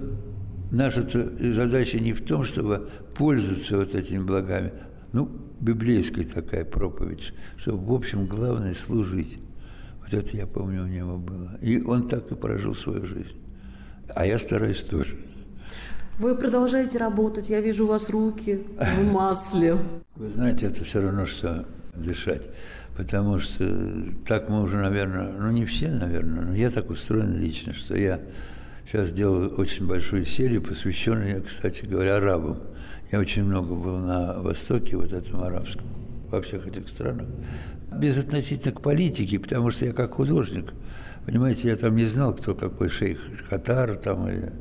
наша 0.72 1.06
задача 1.06 2.00
не 2.00 2.14
в 2.14 2.24
том, 2.26 2.46
чтобы 2.46 2.90
пользоваться 3.16 3.78
вот 3.78 3.94
этими 3.94 4.24
благами, 4.24 4.72
ну, 5.12 5.30
библейская 5.62 6.24
такая 6.24 6.66
проповедь, 6.66 7.34
что, 7.58 7.78
в 7.78 7.94
общем, 7.94 8.26
главное– 8.26 8.74
служить. 8.76 9.40
Вот 10.02 10.14
это, 10.14 10.36
я 10.36 10.48
помню, 10.48 10.84
у 10.84 10.88
него 10.88 11.18
было. 11.18 11.58
И 11.62 11.82
он 11.82 12.08
так 12.08 12.32
и 12.32 12.36
прожил 12.36 12.74
свою 12.74 13.06
жизнь. 13.06 13.38
А 14.14 14.26
я 14.26 14.38
стараюсь 14.38 14.82
тоже. 14.82 15.16
Вы 16.18 16.36
продолжаете 16.36 16.98
работать, 16.98 17.50
я 17.50 17.62
вижу 17.62 17.86
у 17.86 17.88
вас 17.88 18.10
руки 18.10 18.64
в 18.78 19.12
масле. 19.12 19.78
Вы 20.16 20.30
знаете, 20.30 20.66
это 20.66 20.84
все 20.84 21.02
равно, 21.02 21.26
что 21.26 21.66
дышать. 21.96 22.50
Потому 22.98 23.40
что 23.40 23.66
так 24.26 24.50
мы 24.50 24.62
уже, 24.62 24.78
наверное, 24.78 25.32
ну 25.32 25.50
не 25.52 25.66
все, 25.66 25.90
наверное, 25.90 26.46
но 26.46 26.56
я 26.56 26.70
так 26.70 26.90
устроен 26.90 27.38
лично, 27.38 27.74
что 27.74 27.96
я 27.96 28.20
сейчас 28.86 29.12
делаю 29.12 29.56
очень 29.56 29.88
большую 29.88 30.26
серию, 30.26 30.62
посвященную, 30.62 31.42
кстати 31.44 31.86
говоря, 31.86 32.18
арабам. 32.18 32.60
Я 33.12 33.20
очень 33.20 33.44
много 33.44 33.76
был 33.76 33.98
на 33.98 34.40
Востоке, 34.42 34.96
вот 34.96 35.12
этом 35.12 35.44
арабском, 35.44 35.86
во 36.30 36.42
всех 36.42 36.66
этих 36.66 36.88
странах. 36.88 37.28
Без 37.92 38.18
относительно 38.18 38.74
к 38.74 38.82
политике, 38.82 39.38
потому 39.38 39.70
что 39.70 39.86
я 39.86 39.92
как 39.92 40.14
художник, 40.14 40.74
понимаете, 41.26 41.68
я 41.68 41.76
там 41.76 41.98
не 41.98 42.06
знал, 42.06 42.34
кто 42.34 42.54
такой 42.54 42.88
шейх 42.88 43.20
Катар, 43.50 43.98
там, 43.98 44.30
или 44.30 44.54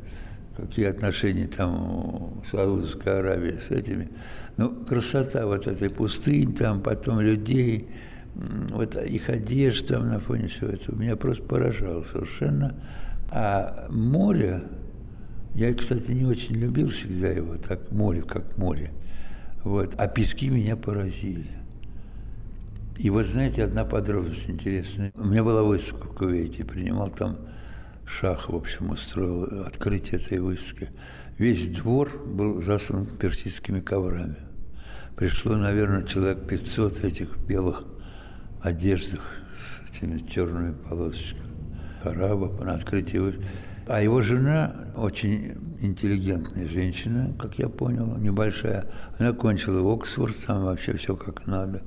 какие 0.57 0.87
отношения 0.87 1.47
там 1.47 2.43
в 2.43 2.51
Саудовской 2.51 3.21
Аравии 3.21 3.57
с 3.57 3.71
этими. 3.71 4.09
Но 4.57 4.71
красота 4.71 5.47
вот 5.47 5.69
этой 5.69 5.89
пустынь, 5.89 6.53
там 6.53 6.81
потом 6.81 7.21
людей, 7.21 7.89
вот 8.35 8.97
их 8.97 9.29
одежда 9.29 9.95
там 9.95 10.09
на 10.09 10.19
фоне 10.19 10.49
всего 10.49 10.71
этого 10.71 10.97
меня 10.97 11.15
просто 11.15 11.45
поражало 11.45 12.03
совершенно. 12.03 12.75
А 13.31 13.87
море, 13.91 14.65
я, 15.55 15.75
кстати, 15.75 16.13
не 16.13 16.25
очень 16.25 16.57
любил 16.57 16.89
всегда 16.89 17.29
его, 17.29 17.57
так 17.57 17.91
море, 17.91 18.23
как 18.23 18.57
море. 18.57 18.93
Вот. 19.65 19.95
А 19.99 20.07
пески 20.09 20.49
меня 20.49 20.77
поразили. 20.77 21.49
И 22.99 23.11
вот, 23.11 23.27
знаете, 23.27 23.65
одна 23.65 23.85
подробность 23.85 24.49
интересная. 24.49 25.13
У 25.15 25.25
меня 25.25 25.43
была 25.43 25.63
выставка 25.63 26.07
в 26.07 26.15
Кувейте, 26.15 26.65
принимал 26.65 27.11
там 27.11 27.39
Шах, 28.05 28.49
в 28.49 28.55
общем, 28.55 28.91
устроил 28.91 29.65
открытие 29.65 30.21
этой 30.21 30.39
выставки. 30.39 30.91
Весь 31.39 31.69
двор 31.69 32.11
был 32.27 32.61
заслан 32.61 33.07
персидскими 33.07 33.81
коврами. 33.81 34.37
Пришло, 35.17 35.57
наверное, 35.57 36.03
человек 36.03 36.47
500 36.47 37.05
этих 37.05 37.39
белых 37.39 37.85
одеждах 38.61 39.23
с 39.57 39.91
этими 39.91 40.19
черными 40.19 40.73
полосочками. 40.73 41.51
Арабов 42.03 42.61
на 42.61 42.75
открытии 42.75 43.19
выставки. 43.19 43.49
А 43.91 44.01
его 44.01 44.23
жена, 44.23 44.73
очень 44.95 45.57
интеллигентная 45.81 46.69
женщина, 46.69 47.35
как 47.37 47.59
я 47.59 47.69
понял, 47.69 48.17
небольшая, 48.19 48.87
она 49.19 49.33
кончила 49.33 49.93
Оксфорд, 49.93 50.37
там 50.47 50.63
вообще 50.63 50.97
все 50.97 51.17
как 51.17 51.49
надо. 51.49 51.83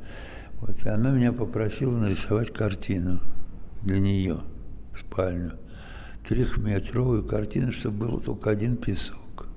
Вот, 0.59 0.83
и 0.83 0.89
она 0.89 1.11
меня 1.11 1.31
попросила 1.31 1.97
нарисовать 1.97 2.51
картину 2.51 3.21
для 3.83 3.99
нее, 3.99 4.39
в 4.93 4.99
спальню. 4.99 5.53
Трехметровую 6.27 7.23
картину, 7.23 7.71
чтобы 7.71 8.07
был 8.07 8.19
только 8.19 8.49
один 8.49 8.75
песок. 8.75 9.47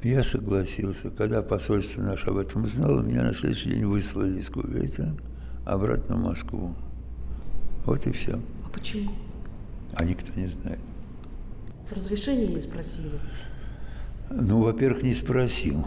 Я 0.00 0.22
согласился. 0.22 1.10
Когда 1.10 1.42
посольство 1.42 2.02
наше 2.02 2.26
об 2.26 2.36
этом 2.36 2.68
знало, 2.68 3.02
меня 3.02 3.24
на 3.24 3.34
следующий 3.34 3.70
день 3.70 3.84
выслали 3.86 4.38
из 4.38 4.48
Кувейта 4.48 5.16
обратно 5.66 6.14
в 6.14 6.22
Москву. 6.22 6.72
Вот 7.84 8.06
и 8.06 8.12
все. 8.12 8.38
А 8.64 8.68
почему? 8.68 9.10
А 9.94 10.04
никто 10.04 10.32
не 10.38 10.46
знает. 10.46 10.78
Разрешения 11.94 12.46
не 12.46 12.60
спросили? 12.60 13.10
Ну, 14.30 14.62
во-первых, 14.62 15.02
не 15.02 15.14
спросил. 15.14 15.86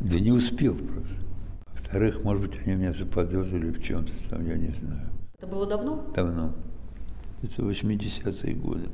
Да 0.00 0.18
не 0.18 0.32
успел 0.32 0.74
просто. 0.74 1.22
Во-вторых, 1.74 2.24
может 2.24 2.42
быть, 2.42 2.60
они 2.64 2.74
меня 2.76 2.92
заподозрили 2.92 3.70
в 3.70 3.82
чем-то 3.82 4.12
там, 4.28 4.46
я 4.46 4.56
не 4.56 4.72
знаю. 4.72 5.08
Это 5.38 5.46
было 5.46 5.66
давно? 5.66 6.12
Давно. 6.14 6.54
Это 7.42 7.62
80-е 7.62 8.54
годы. 8.54 8.88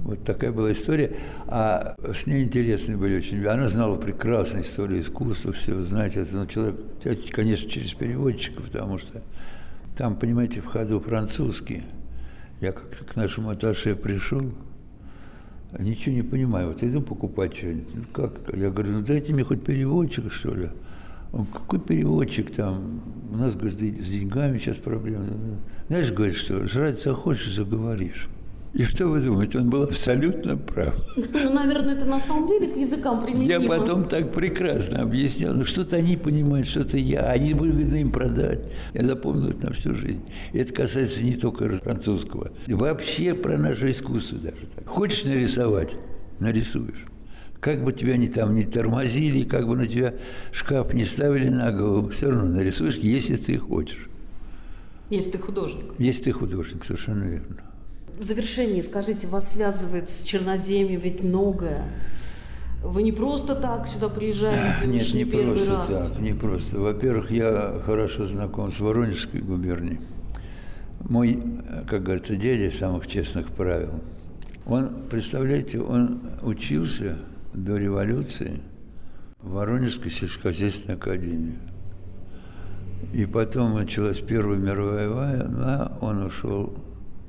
Вот 0.00 0.24
такая 0.24 0.52
была 0.52 0.72
история. 0.72 1.16
А 1.46 1.94
с 2.14 2.26
ней 2.26 2.44
интересные 2.44 2.96
были 2.96 3.16
очень. 3.16 3.44
Она 3.46 3.68
знала 3.68 3.96
прекрасно 3.96 4.60
историю 4.60 5.00
искусства, 5.00 5.52
все. 5.52 5.80
Знаете, 5.82 6.20
это 6.20 6.36
ну, 6.36 6.46
человек, 6.46 6.76
конечно, 7.30 7.70
через 7.70 7.94
переводчика, 7.94 8.60
потому 8.60 8.98
что 8.98 9.22
там, 9.96 10.16
понимаете, 10.16 10.60
в 10.60 10.66
ходу 10.66 11.00
французский. 11.00 11.84
Я 12.60 12.72
как-то 12.72 13.04
к 13.04 13.16
нашему 13.16 13.50
аташе 13.50 13.94
пришел, 13.94 14.52
ничего 15.78 16.14
не 16.14 16.22
понимаю. 16.22 16.68
Вот 16.68 16.82
иду 16.82 17.00
покупать 17.00 17.56
что-нибудь. 17.56 17.94
Ну, 17.94 18.02
как? 18.12 18.54
Я 18.54 18.70
говорю, 18.70 18.92
ну 18.92 19.02
дайте 19.02 19.32
мне 19.32 19.44
хоть 19.44 19.64
переводчика, 19.64 20.30
что 20.30 20.54
ли. 20.54 20.70
Он, 21.32 21.46
какой 21.46 21.80
переводчик 21.80 22.50
там? 22.52 23.00
У 23.32 23.36
нас, 23.36 23.56
говорит, 23.56 23.78
с 23.80 24.08
деньгами 24.08 24.58
сейчас 24.58 24.76
проблемы. 24.76 25.26
Знаешь, 25.88 26.12
говорит, 26.12 26.36
что 26.36 26.66
жрать 26.66 27.02
захочешь, 27.02 27.54
заговоришь. 27.54 28.28
И 28.74 28.82
что 28.82 29.06
вы 29.06 29.20
думаете, 29.20 29.58
он 29.58 29.70
был 29.70 29.84
абсолютно 29.84 30.56
прав. 30.56 30.94
Ну, 31.16 31.52
наверное, 31.52 31.94
это 31.94 32.04
на 32.04 32.18
самом 32.18 32.48
деле 32.48 32.66
к 32.66 32.76
языкам 32.76 33.24
применимо. 33.24 33.50
Я 33.52 33.60
потом 33.60 34.08
так 34.08 34.32
прекрасно 34.32 35.02
объяснял. 35.02 35.54
Ну, 35.54 35.64
что-то 35.64 35.94
они 35.96 36.16
понимают, 36.16 36.66
что-то 36.66 36.98
я. 36.98 37.20
Они 37.30 37.54
выгодно 37.54 37.96
им 37.96 38.10
продать. 38.10 38.64
Я 38.92 39.04
запомнил 39.04 39.50
это 39.50 39.68
на 39.68 39.72
всю 39.74 39.94
жизнь. 39.94 40.22
И 40.52 40.58
это 40.58 40.72
касается 40.72 41.22
не 41.22 41.34
только 41.34 41.68
французского. 41.76 42.50
Вообще 42.66 43.34
про 43.34 43.56
наше 43.56 43.90
искусство 43.90 44.38
даже 44.38 44.66
так. 44.74 44.88
Хочешь 44.88 45.24
нарисовать? 45.24 45.94
Нарисуешь. 46.40 47.06
Как 47.60 47.84
бы 47.84 47.92
тебя 47.92 48.16
ни 48.16 48.26
там 48.26 48.54
не 48.54 48.64
тормозили, 48.64 49.44
как 49.44 49.68
бы 49.68 49.76
на 49.76 49.86
тебя 49.86 50.14
шкаф 50.50 50.92
не 50.92 51.04
ставили 51.04 51.48
на 51.48 51.70
голову, 51.70 52.08
все 52.08 52.28
равно 52.30 52.50
нарисуешь, 52.50 52.96
если 52.96 53.36
ты 53.36 53.56
хочешь. 53.56 54.08
Если 55.10 55.30
ты 55.30 55.38
художник. 55.38 55.84
Если 55.98 56.24
ты 56.24 56.32
художник, 56.32 56.84
совершенно 56.84 57.22
верно. 57.22 57.62
В 58.18 58.22
завершении 58.22 58.80
скажите, 58.80 59.26
вас 59.26 59.52
связывает 59.52 60.08
с 60.08 60.22
Черноземьем 60.22 61.00
ведь 61.00 61.22
многое. 61.22 61.82
Вы 62.82 63.02
не 63.02 63.12
просто 63.12 63.56
так 63.56 63.88
сюда 63.88 64.08
приезжаете? 64.08 64.86
Нет, 64.86 65.14
не, 65.14 65.24
не 65.24 65.24
просто 65.24 65.72
раз. 65.72 65.86
так, 65.86 66.20
не 66.20 66.32
просто. 66.32 66.78
Во-первых, 66.78 67.30
я 67.30 67.80
хорошо 67.84 68.26
знаком 68.26 68.70
с 68.70 68.78
Воронежской 68.78 69.40
губернией. 69.40 70.00
Мой, 71.00 71.42
как 71.88 72.04
говорится, 72.04 72.36
дядя 72.36 72.70
самых 72.70 73.06
честных 73.06 73.48
правил. 73.48 74.00
Он, 74.66 74.90
представляете, 75.10 75.80
он 75.80 76.20
учился 76.42 77.18
до 77.52 77.76
революции 77.76 78.60
в 79.42 79.52
Воронежской 79.52 80.10
сельскохозяйственной 80.10 80.96
академии. 80.96 81.58
И 83.12 83.26
потом 83.26 83.74
началась 83.74 84.20
Первая 84.20 84.58
мировая 84.58 85.08
война, 85.08 85.92
он 86.00 86.24
ушел 86.24 86.74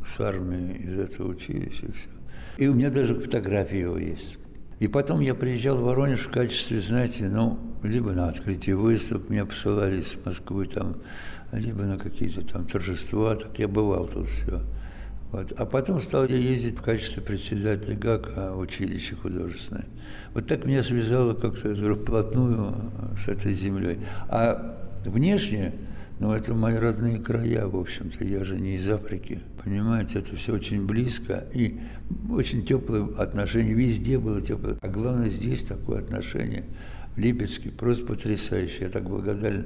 с 0.06 0.20
армии 0.20 0.76
из 0.76 1.00
этого 1.00 1.30
училища. 1.30 1.88
Все. 1.92 2.10
И 2.58 2.68
у 2.68 2.74
меня 2.74 2.90
даже 2.90 3.16
фотографии 3.16 3.78
его 3.78 3.98
есть. 3.98 4.38
И 4.80 4.88
потом 4.88 5.22
я 5.22 5.36
приезжал 5.36 5.78
в 5.78 5.84
Воронеж 5.84 6.28
в 6.28 6.32
качестве, 6.32 6.82
знаете, 6.82 7.30
ну, 7.30 7.60
либо 7.82 8.12
на 8.12 8.28
открытие 8.28 8.76
выставок 8.76 9.30
меня 9.30 9.46
посылали 9.46 10.02
из 10.02 10.18
Москвы 10.26 10.66
там, 10.66 10.98
либо 11.54 11.84
на 11.84 11.98
какие-то 11.98 12.46
там 12.46 12.66
торжества, 12.66 13.36
так 13.36 13.58
я 13.58 13.68
бывал 13.68 14.08
тут 14.08 14.28
все. 14.28 14.62
Вот. 15.32 15.54
А 15.58 15.66
потом 15.66 16.00
стал 16.00 16.26
я 16.26 16.36
ездить 16.36 16.78
в 16.78 16.82
качестве 16.82 17.22
председателя 17.22 17.96
ГАКа 17.96 18.54
в 18.54 18.60
училище 18.60 19.16
художественное. 19.16 19.86
Вот 20.34 20.46
так 20.46 20.66
меня 20.66 20.84
связало 20.84 21.34
как-то 21.34 21.74
вплотную 21.96 22.92
с 23.18 23.28
этой 23.28 23.54
землей. 23.54 24.00
А 24.28 24.78
внешне 25.06 25.74
но 26.20 26.36
это 26.36 26.54
мои 26.54 26.76
родные 26.76 27.20
края, 27.20 27.68
в 27.68 27.76
общем-то. 27.76 28.24
Я 28.24 28.44
же 28.44 28.60
не 28.60 28.76
из 28.76 28.88
Африки. 28.88 29.42
Понимаете, 29.64 30.20
это 30.20 30.36
все 30.36 30.54
очень 30.54 30.86
близко. 30.86 31.46
И 31.54 31.80
очень 32.30 32.66
теплые 32.66 33.08
отношения. 33.18 33.74
Везде 33.74 34.18
было 34.18 34.40
теплое. 34.42 34.78
А 34.82 34.88
главное, 34.88 35.30
здесь 35.30 35.64
такое 35.64 36.00
отношение. 36.00 36.64
Липецкий 37.18 37.72
просто 37.72 38.06
потрясающий. 38.06 38.84
Я 38.84 38.90
так 38.90 39.04
благодарен 39.04 39.66